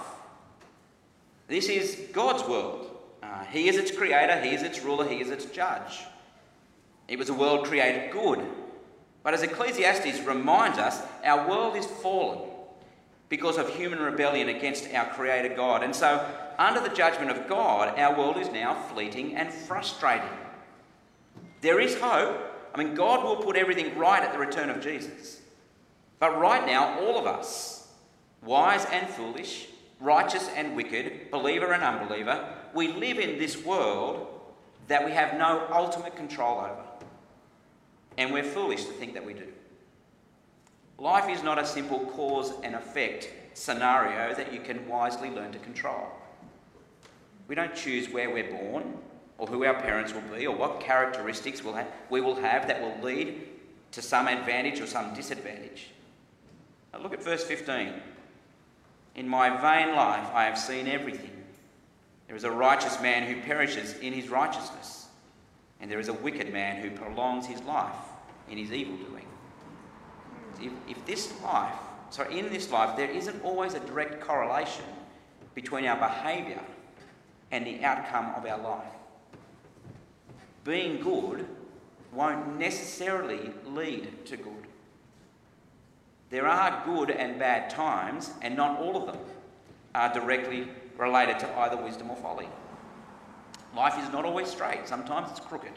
This 1.47 1.69
is 1.69 2.09
God's 2.13 2.47
world. 2.47 2.86
Uh, 3.27 3.43
he 3.45 3.67
is 3.67 3.77
its 3.77 3.91
creator, 3.91 4.39
He 4.39 4.53
is 4.53 4.63
its 4.63 4.81
ruler, 4.81 5.07
He 5.07 5.19
is 5.19 5.29
its 5.29 5.45
judge. 5.45 6.05
It 7.07 7.19
was 7.19 7.29
a 7.29 7.33
world 7.33 7.65
created 7.65 8.11
good, 8.11 8.45
but 9.23 9.33
as 9.33 9.43
Ecclesiastes 9.43 10.21
reminds 10.21 10.77
us, 10.77 11.01
our 11.25 11.47
world 11.49 11.75
is 11.75 11.85
fallen 11.85 12.49
because 13.29 13.57
of 13.57 13.73
human 13.75 13.99
rebellion 13.99 14.49
against 14.49 14.93
our 14.93 15.05
Creator 15.09 15.55
God. 15.55 15.83
And 15.83 15.95
so, 15.95 16.25
under 16.57 16.79
the 16.79 16.95
judgment 16.95 17.31
of 17.31 17.47
God, 17.47 17.99
our 17.99 18.17
world 18.17 18.37
is 18.37 18.49
now 18.51 18.73
fleeting 18.73 19.35
and 19.35 19.51
frustrating. 19.51 20.29
There 21.61 21.79
is 21.79 21.99
hope. 21.99 22.37
I 22.73 22.83
mean, 22.83 22.95
God 22.95 23.23
will 23.23 23.35
put 23.37 23.57
everything 23.57 23.97
right 23.97 24.23
at 24.23 24.31
the 24.31 24.39
return 24.39 24.69
of 24.69 24.81
Jesus. 24.81 25.41
But 26.19 26.39
right 26.39 26.65
now, 26.65 26.99
all 26.99 27.17
of 27.17 27.25
us, 27.25 27.91
wise 28.41 28.85
and 28.85 29.09
foolish, 29.09 29.67
righteous 29.99 30.49
and 30.55 30.75
wicked, 30.75 31.31
believer 31.31 31.73
and 31.73 31.83
unbeliever, 31.83 32.56
we 32.73 32.89
live 32.89 33.19
in 33.19 33.37
this 33.37 33.63
world 33.63 34.27
that 34.87 35.05
we 35.05 35.11
have 35.11 35.37
no 35.37 35.67
ultimate 35.71 36.15
control 36.15 36.59
over. 36.59 36.83
And 38.17 38.33
we're 38.33 38.43
foolish 38.43 38.85
to 38.85 38.91
think 38.93 39.13
that 39.13 39.25
we 39.25 39.33
do. 39.33 39.47
Life 40.97 41.29
is 41.29 41.43
not 41.43 41.59
a 41.59 41.65
simple 41.65 41.99
cause 41.99 42.53
and 42.63 42.73
effect 42.73 43.29
scenario 43.53 44.33
that 44.33 44.51
you 44.51 44.59
can 44.59 44.87
wisely 44.87 45.29
learn 45.29 45.51
to 45.51 45.59
control. 45.59 46.07
We 47.47 47.55
don't 47.55 47.75
choose 47.75 48.09
where 48.09 48.29
we're 48.29 48.51
born 48.51 48.97
or 49.37 49.47
who 49.47 49.63
our 49.63 49.79
parents 49.79 50.13
will 50.13 50.21
be 50.35 50.47
or 50.47 50.55
what 50.55 50.79
characteristics 50.79 51.63
we'll 51.63 51.73
have, 51.73 51.87
we 52.09 52.21
will 52.21 52.35
have 52.35 52.67
that 52.67 52.81
will 52.81 52.97
lead 53.03 53.47
to 53.91 54.01
some 54.01 54.27
advantage 54.27 54.79
or 54.81 54.87
some 54.87 55.13
disadvantage. 55.13 55.89
Now 56.91 56.99
look 56.99 57.13
at 57.13 57.23
verse 57.23 57.43
15. 57.43 57.93
In 59.15 59.27
my 59.27 59.49
vain 59.49 59.95
life 59.95 60.27
I 60.33 60.45
have 60.45 60.57
seen 60.57 60.87
everything. 60.87 61.36
There 62.27 62.35
is 62.35 62.43
a 62.43 62.51
righteous 62.51 63.01
man 63.01 63.23
who 63.23 63.41
perishes 63.41 63.97
in 63.99 64.13
his 64.13 64.29
righteousness 64.29 65.07
and 65.79 65.91
there 65.91 65.99
is 65.99 66.07
a 66.07 66.13
wicked 66.13 66.51
man 66.51 66.81
who 66.81 66.89
prolongs 66.91 67.45
his 67.45 67.61
life 67.63 67.95
in 68.49 68.57
his 68.57 68.71
evil 68.71 68.97
doing. 68.97 69.25
If, 70.61 70.71
if 70.89 71.05
this 71.05 71.31
life, 71.41 71.75
sorry, 72.09 72.39
in 72.39 72.49
this 72.49 72.71
life, 72.71 72.97
there 72.97 73.09
isn't 73.09 73.43
always 73.43 73.73
a 73.73 73.79
direct 73.81 74.21
correlation 74.21 74.85
between 75.53 75.85
our 75.85 75.97
behaviour 75.97 76.61
and 77.51 77.65
the 77.65 77.83
outcome 77.83 78.33
of 78.35 78.45
our 78.45 78.57
life. 78.57 78.93
Being 80.63 80.99
good 80.99 81.47
won't 82.11 82.57
necessarily 82.57 83.51
lead 83.65 84.25
to 84.25 84.37
good. 84.37 84.53
There 86.29 86.47
are 86.47 86.83
good 86.85 87.11
and 87.11 87.39
bad 87.39 87.69
times, 87.69 88.31
and 88.41 88.57
not 88.57 88.79
all 88.79 88.97
of 88.97 89.05
them 89.05 89.23
are 89.95 90.13
directly 90.13 90.67
related 90.97 91.39
to 91.39 91.59
either 91.59 91.77
wisdom 91.77 92.09
or 92.09 92.15
folly. 92.17 92.47
Life 93.75 94.03
is 94.03 94.11
not 94.11 94.25
always 94.25 94.49
straight, 94.49 94.87
sometimes 94.87 95.29
it's 95.31 95.39
crooked. 95.39 95.73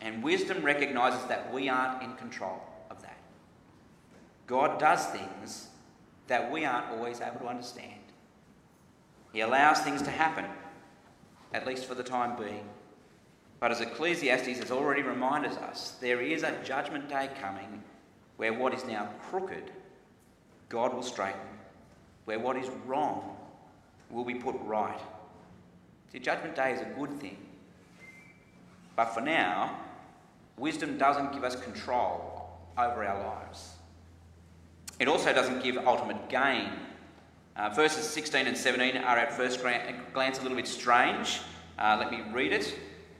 And 0.00 0.22
wisdom 0.22 0.62
recognizes 0.62 1.24
that 1.26 1.52
we 1.52 1.68
aren't 1.68 2.02
in 2.02 2.14
control 2.14 2.62
of 2.90 3.02
that. 3.02 3.18
God 4.46 4.78
does 4.78 5.06
things 5.06 5.68
that 6.28 6.50
we 6.50 6.64
aren't 6.64 6.90
always 6.90 7.20
able 7.20 7.40
to 7.40 7.46
understand. 7.46 7.92
He 9.32 9.40
allows 9.40 9.80
things 9.80 10.02
to 10.02 10.10
happen, 10.10 10.44
at 11.52 11.66
least 11.66 11.86
for 11.86 11.94
the 11.94 12.02
time 12.02 12.36
being. 12.36 12.68
But 13.58 13.70
as 13.70 13.80
Ecclesiastes 13.80 14.58
has 14.58 14.70
already 14.70 15.02
reminded 15.02 15.52
us, 15.52 15.96
there 16.00 16.20
is 16.20 16.42
a 16.42 16.56
judgment 16.62 17.08
day 17.08 17.30
coming 17.40 17.82
where 18.36 18.52
what 18.52 18.74
is 18.74 18.84
now 18.84 19.08
crooked, 19.30 19.70
God 20.68 20.94
will 20.94 21.02
straighten. 21.02 21.40
Where 22.26 22.38
what 22.38 22.56
is 22.56 22.68
wrong 22.86 23.35
will 24.10 24.24
be 24.24 24.34
put 24.34 24.54
right. 24.64 25.00
See, 26.12 26.18
Judgment 26.18 26.54
Day 26.54 26.72
is 26.72 26.80
a 26.80 26.98
good 26.98 27.10
thing. 27.20 27.36
But 28.94 29.06
for 29.06 29.20
now, 29.20 29.78
wisdom 30.56 30.96
doesn't 30.98 31.32
give 31.32 31.44
us 31.44 31.56
control 31.56 32.50
over 32.78 33.04
our 33.04 33.22
lives. 33.26 33.74
It 34.98 35.08
also 35.08 35.32
doesn't 35.32 35.62
give 35.62 35.76
ultimate 35.78 36.28
gain. 36.28 36.70
Uh, 37.56 37.70
verses 37.70 38.08
16 38.08 38.46
and 38.46 38.56
17 38.56 38.96
are 38.98 39.18
at 39.18 39.32
first 39.32 39.60
glance 39.62 40.38
a 40.38 40.42
little 40.42 40.56
bit 40.56 40.68
strange. 40.68 41.40
Uh, 41.78 41.96
let 41.98 42.10
me 42.10 42.22
read 42.32 42.52
it. 42.52 42.74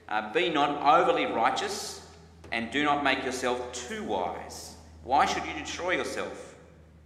Uh, 0.09 0.31
Be 0.31 0.49
not 0.49 0.81
overly 0.81 1.25
righteous, 1.25 2.07
and 2.51 2.71
do 2.71 2.83
not 2.83 3.03
make 3.03 3.23
yourself 3.23 3.71
too 3.73 4.03
wise. 4.03 4.75
Why 5.03 5.25
should 5.25 5.45
you 5.45 5.53
destroy 5.53 5.91
yourself? 5.91 6.55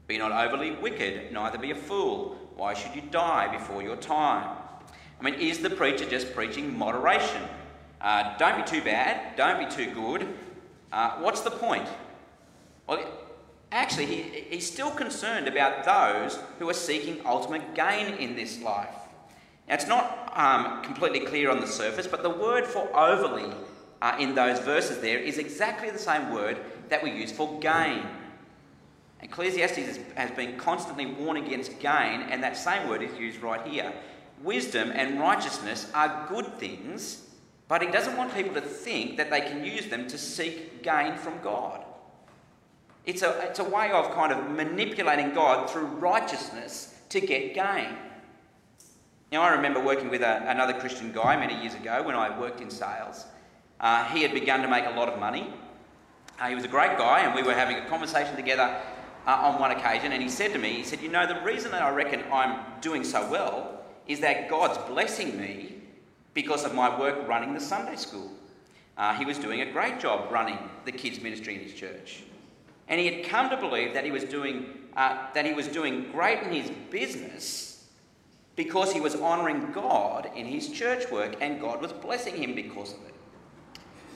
Be 0.08 0.18
not 0.18 0.32
overly 0.32 0.72
wicked, 0.72 1.32
neither 1.32 1.58
be 1.58 1.72
a 1.72 1.76
fool. 1.76 2.38
Why 2.56 2.74
should 2.74 2.96
you 2.96 3.02
die 3.02 3.48
before 3.56 3.82
your 3.82 3.96
time? 3.96 4.58
I 5.20 5.24
mean, 5.24 5.36
is 5.36 5.60
the 5.60 5.70
preacher 5.70 6.10
just 6.10 6.34
preaching 6.34 6.78
moderation? 6.78 7.42
Uh, 8.00 8.38
don't 8.38 8.66
be 8.66 8.70
too 8.70 8.84
bad, 8.84 9.36
don't 9.36 9.60
be 9.60 9.76
too 9.76 9.94
good. 9.94 10.28
Uh, 10.92 11.12
what's 11.20 11.42
the 11.42 11.52
point? 11.52 11.88
Well, 12.88 13.06
actually, 13.72 14.08
he, 14.08 14.22
he's 14.50 14.70
still 14.70 14.92
concerned 14.92 15.48
about 15.48 15.84
those 15.84 16.40
who 16.60 16.70
are 16.70 16.74
seeking 16.74 17.26
ultimate 17.26 17.76
gain 17.76 18.16
in 18.16 18.36
this 18.36 18.62
life. 18.62 18.96
Now, 19.68 19.76
it's 19.76 19.88
not 19.88 20.34
um, 20.36 20.84
completely 20.84 21.22
clear 21.22 21.52
on 21.52 21.60
the 21.62 21.68
surface, 21.68 22.08
but 22.08 22.24
the 22.24 22.30
word 22.30 22.66
for 22.66 22.90
overly 22.98 23.54
uh, 24.02 24.16
in 24.20 24.34
those 24.34 24.60
verses 24.60 25.00
there 25.00 25.20
is 25.20 25.38
exactly 25.38 25.90
the 25.90 26.00
same 26.00 26.32
word 26.32 26.58
that 26.90 27.04
we 27.04 27.12
use 27.12 27.32
for 27.32 27.60
gain. 27.60 28.06
Ecclesiastes 29.24 30.00
has 30.16 30.32
been 30.32 30.58
constantly 30.58 31.06
warned 31.06 31.46
against 31.46 31.80
gain, 31.80 32.22
and 32.22 32.44
that 32.44 32.58
same 32.58 32.88
word 32.90 33.04
is 33.04 33.18
used 33.20 33.42
right 33.42 33.66
here 33.68 33.94
wisdom 34.44 34.92
and 34.94 35.20
righteousness 35.20 35.90
are 35.94 36.26
good 36.30 36.58
things, 36.58 37.28
but 37.68 37.82
he 37.82 37.90
doesn't 37.90 38.18
want 38.18 38.34
people 38.34 38.54
to 38.54 38.62
think 38.62 39.18
that 39.18 39.30
they 39.30 39.42
can 39.42 39.64
use 39.64 39.88
them 39.88 40.08
to 40.08 40.18
seek 40.18 40.84
gain 40.84 41.16
from 41.16 41.40
God. 41.42 41.86
It's 43.06 43.22
a, 43.22 43.48
it's 43.48 43.60
a 43.60 43.64
way 43.64 43.92
of 43.92 44.14
kind 44.14 44.32
of 44.32 44.50
manipulating 44.52 45.34
God 45.34 45.70
through 45.70 45.86
righteousness 45.86 47.00
to 47.10 47.20
get 47.20 47.54
gain. 47.54 47.96
Now, 49.32 49.44
I 49.44 49.54
remember 49.54 49.82
working 49.82 50.10
with 50.10 50.22
a, 50.22 50.50
another 50.50 50.74
Christian 50.74 51.12
guy 51.12 51.38
many 51.38 51.60
years 51.62 51.74
ago 51.74 52.04
when 52.04 52.16
I 52.16 52.38
worked 52.38 52.62
in 52.62 52.70
sales. 52.70 53.26
Uh, 53.80 54.06
he 54.06 54.22
had 54.22 54.34
begun 54.34 54.62
to 54.62 54.68
make 54.68 54.86
a 54.86 54.92
lot 54.92 55.10
of 55.10 55.20
money. 55.20 55.52
Uh, 56.40 56.50
he 56.50 56.56
was 56.56 56.66
a 56.66 56.68
great 56.68 56.98
guy, 56.98 57.22
and 57.22 57.34
we 57.34 57.42
were 57.42 57.54
having 57.54 57.78
a 57.78 57.88
conversation 57.88 58.36
together 58.36 58.76
uh, 59.28 59.32
on 59.32 59.60
one 59.60 59.72
occasion. 59.72 60.12
And 60.12 60.22
he 60.22 60.30
said 60.30 60.54
to 60.54 60.60
me, 60.60 60.74
he 60.74 60.84
said, 60.84 61.02
"You 61.02 61.10
know, 61.10 61.28
the 61.28 61.42
reason 61.42 61.72
that 61.72 61.82
I 61.82 61.90
reckon 61.90 62.24
I'm 62.32 62.60
doing 62.82 63.04
so 63.04 63.30
well 63.30 63.82
is 64.08 64.20
that 64.22 64.50
God's 64.50 64.78
blessing 64.90 65.40
me 65.40 65.76
because 66.34 66.64
of 66.64 66.74
my 66.74 67.00
work 67.00 67.28
running 67.28 67.54
the 67.54 67.60
Sunday 67.60 67.96
school. 67.96 68.32
Uh, 68.98 69.14
he 69.16 69.26
was 69.26 69.38
doing 69.38 69.62
a 69.62 69.72
great 69.72 70.00
job 70.00 70.32
running 70.32 70.58
the 70.86 70.92
kids' 70.92 71.22
ministry 71.22 71.56
in 71.56 71.62
his 71.62 71.74
church. 71.74 72.24
And 72.88 73.00
he 73.00 73.08
had 73.08 73.26
come 73.26 73.50
to 73.50 73.58
believe 73.58 73.94
that 73.94 74.04
he 74.04 74.12
was 74.12 74.24
doing, 74.24 74.66
uh, 74.96 75.28
that 75.34 75.46
he 75.46 75.54
was 75.54 75.68
doing 75.68 76.12
great 76.12 76.44
in 76.44 76.52
his 76.52 76.70
business 76.90 77.88
because 78.56 78.92
he 78.92 79.00
was 79.00 79.16
honouring 79.16 79.72
God 79.72 80.30
in 80.36 80.46
his 80.46 80.70
church 80.70 81.10
work 81.10 81.36
and 81.40 81.62
God 81.62 81.82
was 81.82 81.94
blessing 81.94 82.36
him 82.36 82.54
because 82.54 82.94
of 82.94 83.00
it. 83.06 83.14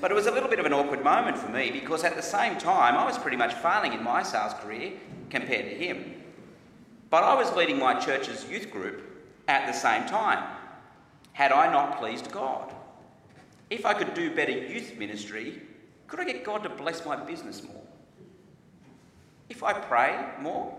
But 0.01 0.11
it 0.11 0.13
was 0.13 0.27
a 0.27 0.31
little 0.31 0.49
bit 0.49 0.59
of 0.59 0.65
an 0.65 0.73
awkward 0.73 1.03
moment 1.03 1.37
for 1.37 1.49
me 1.49 1.71
because 1.71 2.03
at 2.03 2.15
the 2.15 2.21
same 2.21 2.57
time 2.57 2.95
I 2.95 3.05
was 3.05 3.17
pretty 3.17 3.37
much 3.37 3.53
failing 3.55 3.93
in 3.93 4.03
my 4.03 4.23
sales 4.23 4.53
career 4.53 4.93
compared 5.29 5.69
to 5.69 5.75
him. 5.75 6.23
But 7.09 7.23
I 7.23 7.35
was 7.35 7.53
leading 7.53 7.79
my 7.79 7.99
church's 7.99 8.49
youth 8.49 8.71
group 8.71 9.01
at 9.47 9.67
the 9.67 9.73
same 9.73 10.05
time. 10.05 10.43
Had 11.33 11.51
I 11.51 11.71
not 11.71 11.97
pleased 11.99 12.31
God? 12.31 12.73
If 13.69 13.85
I 13.85 13.93
could 13.93 14.13
do 14.13 14.35
better 14.35 14.51
youth 14.51 14.97
ministry, 14.97 15.61
could 16.07 16.19
I 16.19 16.25
get 16.25 16.43
God 16.43 16.63
to 16.63 16.69
bless 16.69 17.05
my 17.05 17.15
business 17.15 17.63
more? 17.63 17.81
If 19.49 19.63
I 19.63 19.73
pray 19.73 20.17
more, 20.39 20.77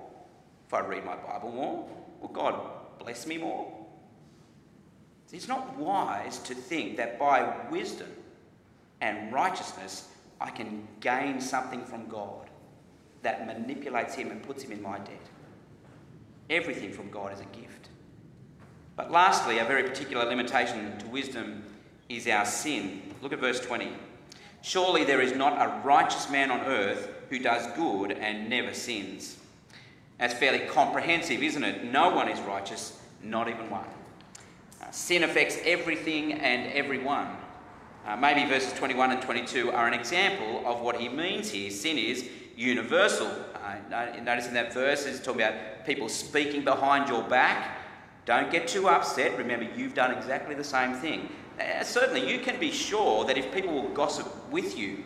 if 0.67 0.75
I 0.75 0.81
read 0.81 1.05
my 1.05 1.17
Bible 1.17 1.53
more, 1.53 1.89
will 2.21 2.29
God 2.29 2.61
bless 2.99 3.27
me 3.27 3.39
more? 3.39 3.73
It's 5.33 5.49
not 5.49 5.77
wise 5.77 6.39
to 6.41 6.55
think 6.55 6.97
that 6.97 7.19
by 7.19 7.53
wisdom 7.71 8.09
and 9.01 9.33
righteousness 9.33 10.09
I 10.41 10.51
can 10.51 10.87
gain 11.01 11.41
something 11.41 11.85
from 11.85 12.09
God 12.09 12.51
that 13.23 13.47
manipulates 13.47 14.15
Him 14.15 14.31
and 14.31 14.43
puts 14.43 14.63
Him 14.63 14.73
in 14.73 14.83
my 14.83 14.99
debt. 14.99 15.27
Everything 16.51 16.93
from 16.93 17.11
God 17.11 17.33
is 17.33 17.41
a 17.41 17.45
gift. 17.47 17.89
But 18.97 19.11
lastly, 19.11 19.59
a 19.59 19.65
very 19.65 19.83
particular 19.83 20.25
limitation 20.25 20.97
to 20.99 21.07
wisdom 21.09 21.65
is 22.09 22.27
our 22.29 22.45
sin. 22.45 23.03
Look 23.21 23.33
at 23.33 23.41
verse 23.41 23.61
20. 23.61 23.93
Surely 24.63 25.05
there 25.05 25.21
is 25.21 25.37
not 25.37 25.61
a 25.61 25.81
righteous 25.85 26.31
man 26.31 26.51
on 26.51 26.61
earth 26.61 27.11
who 27.31 27.39
does 27.39 27.67
good 27.77 28.13
and 28.13 28.49
never 28.49 28.73
sins. 28.73 29.37
That's 30.19 30.35
fairly 30.35 30.61
comprehensive, 30.61 31.43
isn't 31.43 31.63
it? 31.63 31.85
No 31.85 32.11
one 32.11 32.29
is 32.29 32.41
righteous, 32.41 33.01
not 33.23 33.49
even 33.49 33.69
one. 33.69 33.87
Sin 34.91 35.25
affects 35.25 35.59
everything 35.65 36.33
and 36.33 36.73
everyone. 36.73 37.29
Uh, 38.07 38.17
maybe 38.17 38.49
verses 38.49 38.73
21 38.75 39.11
and 39.11 39.21
22 39.21 39.73
are 39.73 39.89
an 39.89 39.95
example 39.95 40.63
of 40.65 40.81
what 40.81 41.01
he 41.01 41.09
means 41.09 41.51
here. 41.51 41.71
Sin 41.71 41.99
is 41.99 42.29
universal. 42.57 43.27
Uh, 43.57 44.21
notice 44.23 44.47
in 44.47 44.55
that 44.55 44.73
verse, 44.73 45.07
it's 45.07 45.19
talking 45.19 45.43
about 45.43 45.85
people 45.85 46.09
speaking 46.09 46.63
behind 46.63 47.09
your 47.09 47.25
back. 47.25 47.79
Don't 48.25 48.51
get 48.53 48.69
too 48.69 48.89
upset. 48.89 49.37
Remember, 49.37 49.67
you've 49.77 49.95
done 49.95 50.13
exactly 50.13 50.55
the 50.55 50.63
same 50.63 50.95
thing. 50.95 51.29
Uh, 51.59 51.83
certainly, 51.83 52.33
you 52.33 52.39
can 52.39 52.61
be 52.61 52.71
sure 52.71 53.25
that 53.25 53.37
if 53.37 53.53
people 53.53 53.75
will 53.75 53.89
gossip 53.89 54.29
with 54.53 54.79
you, 54.79 55.03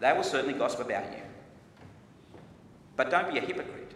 they 0.00 0.12
will 0.12 0.24
certainly 0.24 0.58
gossip 0.58 0.80
about 0.80 1.04
you. 1.12 1.22
But 2.96 3.10
don't 3.10 3.32
be 3.32 3.38
a 3.38 3.42
hypocrite. 3.42 3.92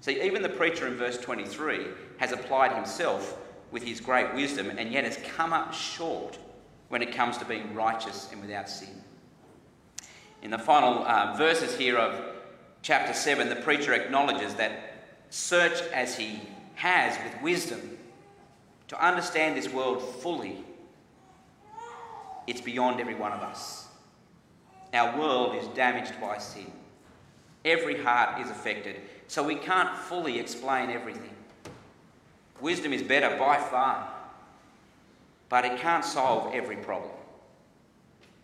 See, 0.00 0.20
even 0.22 0.42
the 0.42 0.48
preacher 0.48 0.88
in 0.88 0.94
verse 0.94 1.18
23 1.18 1.86
has 2.18 2.32
applied 2.32 2.72
himself 2.72 3.38
with 3.70 3.82
his 3.82 4.00
great 4.00 4.34
wisdom 4.34 4.70
and 4.70 4.92
yet 4.92 5.04
has 5.04 5.18
come 5.34 5.52
up 5.52 5.74
short 5.74 6.38
when 6.88 7.02
it 7.02 7.12
comes 7.12 7.36
to 7.38 7.44
being 7.44 7.74
righteous 7.74 8.28
and 8.32 8.40
without 8.40 8.68
sin. 8.68 9.02
In 10.42 10.50
the 10.50 10.58
final 10.58 11.04
uh, 11.04 11.36
verses 11.36 11.76
here 11.76 11.98
of 11.98 12.36
chapter 12.82 13.12
7, 13.12 13.48
the 13.48 13.56
preacher 13.56 13.92
acknowledges 13.92 14.54
that 14.54 14.94
search 15.30 15.80
as 15.92 16.16
he 16.16 16.40
has 16.76 17.18
with 17.24 17.42
wisdom 17.42 17.98
to 18.88 19.04
understand 19.04 19.56
this 19.56 19.70
world 19.72 20.02
fully, 20.02 20.64
it's 22.46 22.60
beyond 22.60 23.00
every 23.00 23.14
one 23.14 23.32
of 23.32 23.40
us. 23.40 23.88
Our 24.94 25.18
world 25.18 25.56
is 25.56 25.66
damaged 25.68 26.18
by 26.20 26.38
sin. 26.38 26.72
Every 27.64 28.02
heart 28.02 28.40
is 28.40 28.50
affected, 28.50 28.96
so 29.26 29.42
we 29.42 29.56
can't 29.56 29.94
fully 29.94 30.38
explain 30.38 30.88
everything. 30.88 31.34
Wisdom 32.60 32.92
is 32.92 33.02
better 33.02 33.36
by 33.36 33.56
far, 33.56 34.08
but 35.48 35.64
it 35.64 35.78
can't 35.78 36.04
solve 36.04 36.54
every 36.54 36.76
problem. 36.76 37.12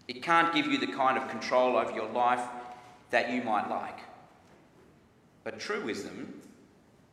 It 0.06 0.22
can't 0.22 0.54
give 0.54 0.66
you 0.66 0.78
the 0.78 0.86
kind 0.86 1.18
of 1.18 1.28
control 1.28 1.76
over 1.76 1.92
your 1.92 2.08
life 2.10 2.42
that 3.10 3.30
you 3.30 3.42
might 3.42 3.68
like. 3.68 3.98
But 5.42 5.58
true 5.58 5.84
wisdom 5.84 6.40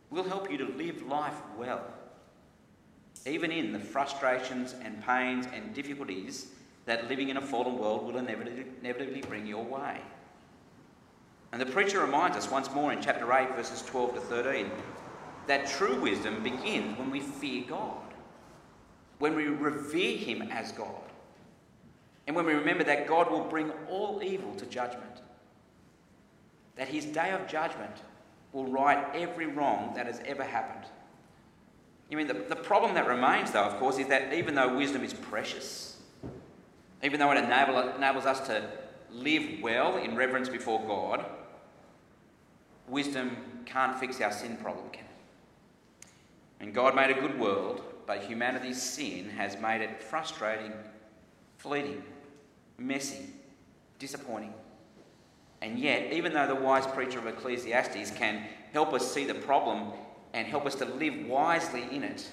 will 0.09 0.23
help 0.23 0.51
you 0.51 0.57
to 0.57 0.65
live 0.65 1.05
life 1.07 1.35
well, 1.57 1.83
even 3.25 3.51
in 3.51 3.71
the 3.71 3.79
frustrations 3.79 4.75
and 4.83 5.03
pains 5.05 5.47
and 5.53 5.73
difficulties 5.73 6.47
that 6.85 7.09
living 7.09 7.29
in 7.29 7.37
a 7.37 7.41
fallen 7.41 7.77
world 7.77 8.05
will 8.05 8.17
inevitably 8.17 9.21
bring 9.21 9.45
your 9.45 9.63
way. 9.63 9.99
And 11.51 11.61
the 11.61 11.65
preacher 11.65 11.99
reminds 11.99 12.37
us 12.37 12.49
once 12.49 12.71
more 12.73 12.93
in 12.93 13.01
chapter 13.01 13.31
8, 13.31 13.55
verses 13.55 13.81
12 13.83 14.15
to 14.15 14.21
13, 14.21 14.71
that 15.47 15.67
true 15.67 15.99
wisdom 16.01 16.43
begins 16.43 16.97
when 16.97 17.11
we 17.11 17.19
fear 17.19 17.63
God, 17.67 18.13
when 19.19 19.35
we 19.35 19.45
revere 19.45 20.17
Him 20.17 20.43
as 20.43 20.71
God, 20.71 21.01
and 22.27 22.35
when 22.35 22.45
we 22.45 22.53
remember 22.53 22.83
that 22.83 23.07
God 23.07 23.29
will 23.31 23.43
bring 23.43 23.71
all 23.89 24.21
evil 24.23 24.53
to 24.55 24.65
judgment, 24.65 25.21
that 26.75 26.87
His 26.87 27.05
day 27.05 27.31
of 27.31 27.47
judgment 27.47 27.95
will 28.53 28.65
right 28.65 29.07
every 29.13 29.47
wrong 29.47 29.93
that 29.95 30.05
has 30.05 30.21
ever 30.25 30.43
happened. 30.43 30.85
You 32.09 32.17
mean 32.17 32.27
the, 32.27 32.33
the 32.33 32.55
problem 32.55 32.93
that 32.95 33.07
remains, 33.07 33.51
though, 33.51 33.63
of 33.63 33.77
course, 33.79 33.97
is 33.97 34.07
that 34.07 34.33
even 34.33 34.53
though 34.53 34.75
wisdom 34.75 35.03
is 35.03 35.13
precious, 35.13 35.97
even 37.03 37.19
though 37.19 37.31
it 37.31 37.37
enable, 37.37 37.79
enables 37.95 38.25
us 38.25 38.45
to 38.47 38.69
live 39.11 39.61
well 39.61 39.97
in 39.97 40.15
reverence 40.15 40.49
before 40.49 40.81
God, 40.85 41.25
wisdom 42.87 43.37
can't 43.65 43.97
fix 43.97 44.19
our 44.19 44.31
sin 44.31 44.57
problem, 44.57 44.89
can 44.91 45.05
it? 45.05 45.11
And 46.61 46.75
God 46.75 46.95
made 46.95 47.09
a 47.09 47.19
good 47.19 47.39
world, 47.39 47.81
but 48.05 48.23
humanity's 48.23 48.81
sin 48.81 49.29
has 49.31 49.59
made 49.59 49.81
it 49.81 50.01
frustrating, 50.01 50.71
fleeting, 51.57 52.03
messy, 52.77 53.25
disappointing. 53.97 54.53
And 55.61 55.79
yet, 55.79 56.13
even 56.13 56.33
though 56.33 56.47
the 56.47 56.55
wise 56.55 56.85
preacher 56.85 57.17
of 57.17 57.25
Ecclesiastes 57.25 58.11
can 58.11 58.43
help 58.73 58.93
us 58.93 59.11
see 59.11 59.25
the 59.25 59.33
problem 59.33 59.91
and 60.33 60.47
help 60.47 60.67
us 60.67 60.75
to 60.75 60.85
live 60.85 61.25
wisely 61.25 61.83
in 61.91 62.03
it, 62.03 62.29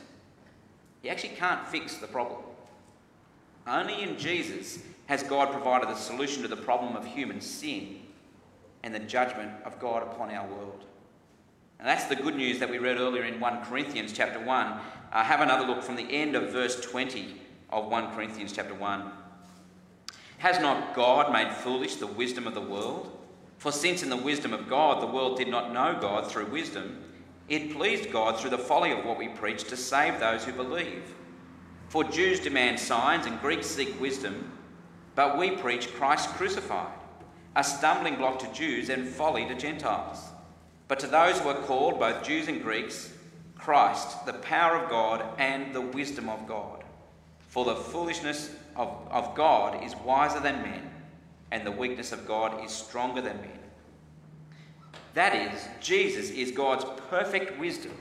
he 1.02 1.08
actually 1.08 1.34
can't 1.36 1.66
fix 1.66 1.96
the 1.96 2.06
problem. 2.06 2.40
Only 3.66 4.02
in 4.02 4.18
Jesus 4.18 4.78
has 5.06 5.22
God 5.22 5.52
provided 5.52 5.88
the 5.88 5.94
solution 5.94 6.42
to 6.42 6.48
the 6.48 6.56
problem 6.56 6.96
of 6.96 7.06
human 7.06 7.40
sin 7.40 8.00
and 8.82 8.94
the 8.94 8.98
judgment 8.98 9.52
of 9.64 9.80
God 9.80 10.02
upon 10.02 10.30
our 10.30 10.46
world. 10.46 10.84
And 11.78 11.86
that's 11.86 12.06
the 12.06 12.16
good 12.16 12.34
news 12.34 12.58
that 12.58 12.70
we 12.70 12.78
read 12.78 12.96
earlier 12.96 13.24
in 13.24 13.38
1 13.38 13.64
Corinthians 13.64 14.12
chapter 14.12 14.40
1. 14.40 14.66
Uh, 15.12 15.24
have 15.24 15.40
another 15.40 15.66
look 15.66 15.82
from 15.82 15.96
the 15.96 16.10
end 16.10 16.34
of 16.34 16.50
verse 16.50 16.80
20 16.80 17.36
of 17.70 17.86
1 17.86 18.14
Corinthians 18.14 18.52
chapter 18.52 18.74
1. 18.74 19.12
Has 20.38 20.60
not 20.60 20.94
God 20.94 21.32
made 21.32 21.52
foolish 21.52 21.96
the 21.96 22.06
wisdom 22.06 22.46
of 22.46 22.54
the 22.54 22.60
world? 22.60 23.16
For 23.58 23.72
since 23.72 24.02
in 24.02 24.10
the 24.10 24.16
wisdom 24.16 24.52
of 24.52 24.68
God 24.68 25.02
the 25.02 25.06
world 25.06 25.36
did 25.36 25.48
not 25.48 25.72
know 25.72 25.98
God 26.00 26.30
through 26.30 26.46
wisdom, 26.46 27.04
it 27.48 27.74
pleased 27.74 28.12
God 28.12 28.38
through 28.38 28.50
the 28.50 28.58
folly 28.58 28.92
of 28.92 29.04
what 29.04 29.18
we 29.18 29.28
preach 29.28 29.64
to 29.64 29.76
save 29.76 30.20
those 30.20 30.44
who 30.44 30.52
believe. 30.52 31.14
For 31.88 32.04
Jews 32.04 32.40
demand 32.40 32.78
signs 32.78 33.26
and 33.26 33.40
Greeks 33.40 33.66
seek 33.66 33.98
wisdom, 34.00 34.52
but 35.14 35.38
we 35.38 35.52
preach 35.52 35.92
Christ 35.94 36.28
crucified, 36.30 36.92
a 37.56 37.64
stumbling 37.64 38.16
block 38.16 38.38
to 38.40 38.52
Jews 38.52 38.90
and 38.90 39.08
folly 39.08 39.46
to 39.46 39.54
Gentiles. 39.54 40.18
But 40.88 40.98
to 41.00 41.06
those 41.06 41.38
who 41.38 41.48
are 41.48 41.62
called, 41.62 42.00
both 42.00 42.24
Jews 42.24 42.48
and 42.48 42.62
Greeks, 42.62 43.12
Christ, 43.56 44.24
the 44.24 44.32
power 44.32 44.76
of 44.76 44.88
God 44.88 45.24
and 45.38 45.74
the 45.74 45.80
wisdom 45.80 46.28
of 46.28 46.46
God. 46.46 46.82
For 47.48 47.64
the 47.64 47.76
foolishness 47.76 48.50
of, 48.74 48.88
of 49.10 49.34
God 49.34 49.84
is 49.84 49.94
wiser 49.96 50.40
than 50.40 50.62
men 50.62 50.90
and 51.50 51.66
the 51.66 51.72
weakness 51.72 52.12
of 52.12 52.26
God 52.26 52.64
is 52.64 52.70
stronger 52.70 53.20
than 53.20 53.40
men. 53.40 53.58
That 55.14 55.34
is, 55.34 55.66
Jesus 55.80 56.30
is 56.30 56.52
God's 56.52 56.84
perfect 57.08 57.58
wisdom 57.58 57.92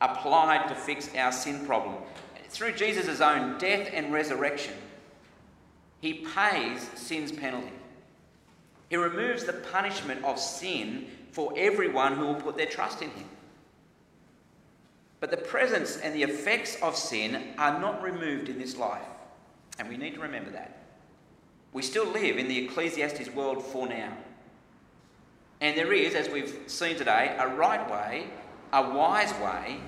applied 0.00 0.68
to 0.68 0.74
fix 0.74 1.14
our 1.16 1.32
sin 1.32 1.64
problem. 1.66 1.96
Through 2.48 2.72
Jesus' 2.72 3.20
own 3.20 3.58
death 3.58 3.90
and 3.92 4.12
resurrection, 4.12 4.74
he 6.00 6.24
pays 6.34 6.88
sin's 6.94 7.32
penalty. 7.32 7.72
He 8.94 8.98
removes 8.98 9.42
the 9.42 9.54
punishment 9.54 10.24
of 10.24 10.38
sin 10.38 11.06
for 11.32 11.52
everyone 11.56 12.14
who 12.14 12.26
will 12.26 12.36
put 12.36 12.56
their 12.56 12.66
trust 12.66 13.02
in 13.02 13.10
him. 13.10 13.28
But 15.18 15.32
the 15.32 15.36
presence 15.36 15.96
and 15.96 16.14
the 16.14 16.22
effects 16.22 16.80
of 16.80 16.94
sin 16.94 17.54
are 17.58 17.80
not 17.80 18.04
removed 18.04 18.48
in 18.48 18.56
this 18.56 18.76
life, 18.76 19.02
and 19.80 19.88
we 19.88 19.96
need 19.96 20.14
to 20.14 20.20
remember 20.20 20.52
that. 20.52 20.78
We 21.72 21.82
still 21.82 22.06
live 22.06 22.38
in 22.38 22.46
the 22.46 22.66
Ecclesiastes 22.66 23.30
world 23.30 23.64
for 23.64 23.88
now. 23.88 24.16
And 25.60 25.76
there 25.76 25.92
is, 25.92 26.14
as 26.14 26.28
we've 26.28 26.56
seen 26.68 26.94
today, 26.94 27.34
a 27.36 27.48
right 27.48 27.90
way, 27.90 28.28
a 28.72 28.90
wise 28.90 29.34
way 29.40 29.80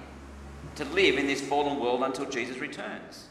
to 0.74 0.84
live 0.86 1.16
in 1.16 1.28
this 1.28 1.42
fallen 1.42 1.78
world 1.78 2.02
until 2.02 2.28
Jesus 2.28 2.58
returns. 2.58 3.28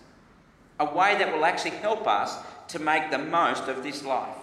A 0.80 0.86
way 0.86 1.18
that 1.18 1.36
will 1.36 1.44
actually 1.44 1.72
help 1.72 2.08
us 2.08 2.38
to 2.70 2.80
make 2.80 3.12
the 3.12 3.18
most 3.18 3.68
of 3.68 3.84
this 3.84 4.06
life. 4.06 4.38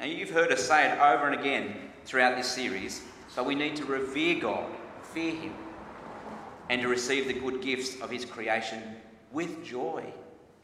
Now, 0.00 0.06
you've 0.06 0.30
heard 0.30 0.50
us 0.52 0.66
say 0.66 0.90
it 0.90 0.98
over 0.98 1.28
and 1.28 1.40
again 1.40 1.76
throughout 2.04 2.36
this 2.36 2.50
series, 2.50 3.02
but 3.36 3.46
we 3.46 3.54
need 3.54 3.76
to 3.76 3.84
revere 3.84 4.40
God, 4.40 4.70
fear 5.12 5.34
Him, 5.34 5.54
and 6.68 6.82
to 6.82 6.88
receive 6.88 7.26
the 7.26 7.34
good 7.34 7.62
gifts 7.62 8.00
of 8.00 8.10
His 8.10 8.24
creation 8.24 8.82
with 9.32 9.64
joy 9.64 10.04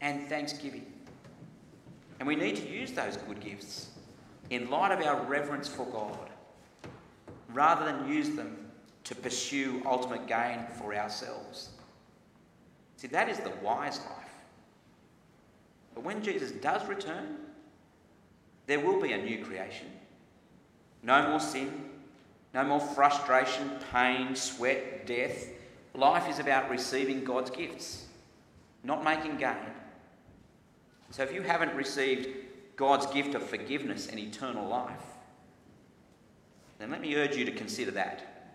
and 0.01 0.27
thanksgiving. 0.27 0.85
And 2.19 2.27
we 2.27 2.35
need 2.35 2.57
to 2.57 2.67
use 2.67 2.91
those 2.91 3.17
good 3.17 3.39
gifts 3.39 3.89
in 4.49 4.69
light 4.69 4.91
of 4.91 5.05
our 5.05 5.23
reverence 5.25 5.67
for 5.67 5.85
God, 5.87 6.29
rather 7.49 7.85
than 7.85 8.11
use 8.11 8.29
them 8.31 8.57
to 9.05 9.15
pursue 9.15 9.81
ultimate 9.85 10.27
gain 10.27 10.59
for 10.77 10.93
ourselves. 10.93 11.69
See, 12.97 13.07
that 13.07 13.29
is 13.29 13.39
the 13.39 13.53
wise 13.63 13.99
life. 13.99 14.33
But 15.95 16.03
when 16.03 16.21
Jesus 16.21 16.51
does 16.51 16.87
return, 16.87 17.37
there 18.67 18.79
will 18.79 19.01
be 19.01 19.13
a 19.13 19.17
new 19.17 19.43
creation. 19.43 19.87
No 21.03 21.29
more 21.29 21.39
sin, 21.39 21.89
no 22.53 22.63
more 22.63 22.79
frustration, 22.79 23.71
pain, 23.91 24.35
sweat, 24.35 25.05
death. 25.07 25.47
Life 25.93 26.29
is 26.29 26.39
about 26.39 26.69
receiving 26.69 27.23
God's 27.23 27.49
gifts, 27.49 28.05
not 28.83 29.03
making 29.03 29.37
gain. 29.37 29.55
So 31.09 31.23
if 31.23 31.33
you 31.33 31.41
haven't 31.41 31.75
received 31.75 32.29
God's 32.75 33.05
gift 33.07 33.35
of 33.35 33.43
forgiveness 33.43 34.07
and 34.07 34.19
eternal 34.19 34.67
life, 34.67 35.03
then 36.79 36.89
let 36.89 37.01
me 37.01 37.15
urge 37.15 37.35
you 37.35 37.45
to 37.45 37.51
consider 37.51 37.91
that. 37.91 38.53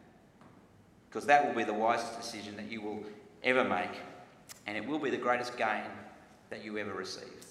Because 1.08 1.26
that 1.26 1.46
will 1.46 1.54
be 1.54 1.64
the 1.64 1.74
wisest 1.74 2.20
decision 2.20 2.56
that 2.56 2.70
you 2.70 2.80
will 2.80 3.04
ever 3.44 3.64
make, 3.64 4.00
and 4.66 4.76
it 4.76 4.86
will 4.86 4.98
be 4.98 5.10
the 5.10 5.16
greatest 5.16 5.56
gain 5.56 5.84
that 6.50 6.64
you 6.64 6.76
ever 6.78 6.92
receive. 6.92 7.46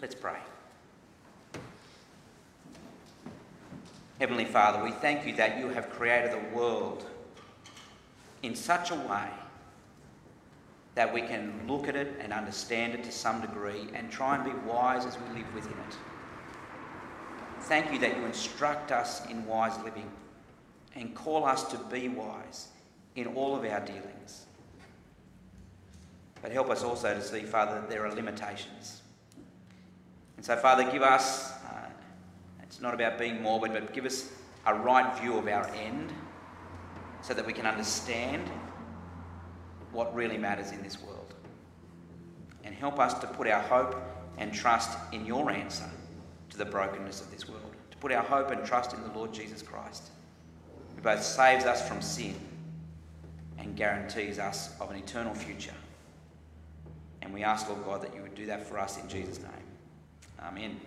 Let's 0.00 0.14
pray. 0.14 0.38
Heavenly 4.18 4.46
Father, 4.46 4.82
we 4.82 4.92
thank 4.92 5.26
you 5.26 5.34
that 5.36 5.58
you 5.58 5.68
have 5.68 5.90
created 5.90 6.32
the 6.32 6.56
world 6.56 7.04
in 8.42 8.54
such 8.54 8.90
a 8.90 8.94
way 8.94 9.28
that 10.94 11.12
we 11.12 11.20
can 11.20 11.52
look 11.68 11.86
at 11.88 11.96
it 11.96 12.16
and 12.20 12.32
understand 12.32 12.94
it 12.94 13.04
to 13.04 13.12
some 13.12 13.42
degree 13.42 13.88
and 13.92 14.10
try 14.10 14.34
and 14.34 14.44
be 14.44 14.52
wise 14.66 15.04
as 15.04 15.18
we 15.18 15.40
live 15.40 15.54
within 15.54 15.72
it. 15.72 15.96
Thank 17.62 17.92
you 17.92 17.98
that 17.98 18.16
you 18.16 18.24
instruct 18.24 18.90
us 18.90 19.26
in 19.26 19.44
wise 19.44 19.76
living 19.84 20.10
and 20.94 21.14
call 21.14 21.44
us 21.44 21.64
to 21.64 21.78
be 21.78 22.08
wise 22.08 22.68
in 23.16 23.26
all 23.26 23.54
of 23.54 23.64
our 23.64 23.80
dealings. 23.80 24.46
But 26.40 26.52
help 26.52 26.70
us 26.70 26.82
also 26.82 27.12
to 27.12 27.22
see, 27.22 27.42
Father, 27.42 27.74
that 27.74 27.90
there 27.90 28.06
are 28.06 28.14
limitations. 28.14 29.02
And 30.36 30.46
so, 30.46 30.56
Father, 30.56 30.90
give 30.90 31.02
us, 31.02 31.52
it's 32.76 32.82
not 32.82 32.92
about 32.92 33.16
being 33.18 33.40
morbid, 33.40 33.72
but 33.72 33.94
give 33.94 34.04
us 34.04 34.30
a 34.66 34.74
right 34.74 35.18
view 35.18 35.38
of 35.38 35.48
our 35.48 35.66
end 35.68 36.12
so 37.22 37.32
that 37.32 37.46
we 37.46 37.54
can 37.54 37.64
understand 37.64 38.46
what 39.92 40.14
really 40.14 40.36
matters 40.36 40.72
in 40.72 40.82
this 40.82 41.00
world. 41.00 41.34
And 42.64 42.74
help 42.74 42.98
us 42.98 43.14
to 43.20 43.26
put 43.28 43.48
our 43.48 43.62
hope 43.62 43.96
and 44.36 44.52
trust 44.52 44.98
in 45.12 45.24
your 45.24 45.50
answer 45.50 45.88
to 46.50 46.58
the 46.58 46.66
brokenness 46.66 47.22
of 47.22 47.30
this 47.30 47.48
world. 47.48 47.74
To 47.92 47.96
put 47.96 48.12
our 48.12 48.22
hope 48.22 48.50
and 48.50 48.62
trust 48.62 48.92
in 48.92 49.00
the 49.00 49.08
Lord 49.08 49.32
Jesus 49.32 49.62
Christ, 49.62 50.10
who 50.94 51.00
both 51.00 51.22
saves 51.22 51.64
us 51.64 51.88
from 51.88 52.02
sin 52.02 52.34
and 53.56 53.74
guarantees 53.74 54.38
us 54.38 54.78
of 54.82 54.90
an 54.90 54.98
eternal 54.98 55.34
future. 55.34 55.72
And 57.22 57.32
we 57.32 57.42
ask, 57.42 57.70
Lord 57.70 57.86
God, 57.86 58.02
that 58.02 58.14
you 58.14 58.20
would 58.20 58.34
do 58.34 58.44
that 58.44 58.66
for 58.66 58.78
us 58.78 59.00
in 59.00 59.08
Jesus' 59.08 59.38
name. 59.38 59.50
Amen. 60.42 60.78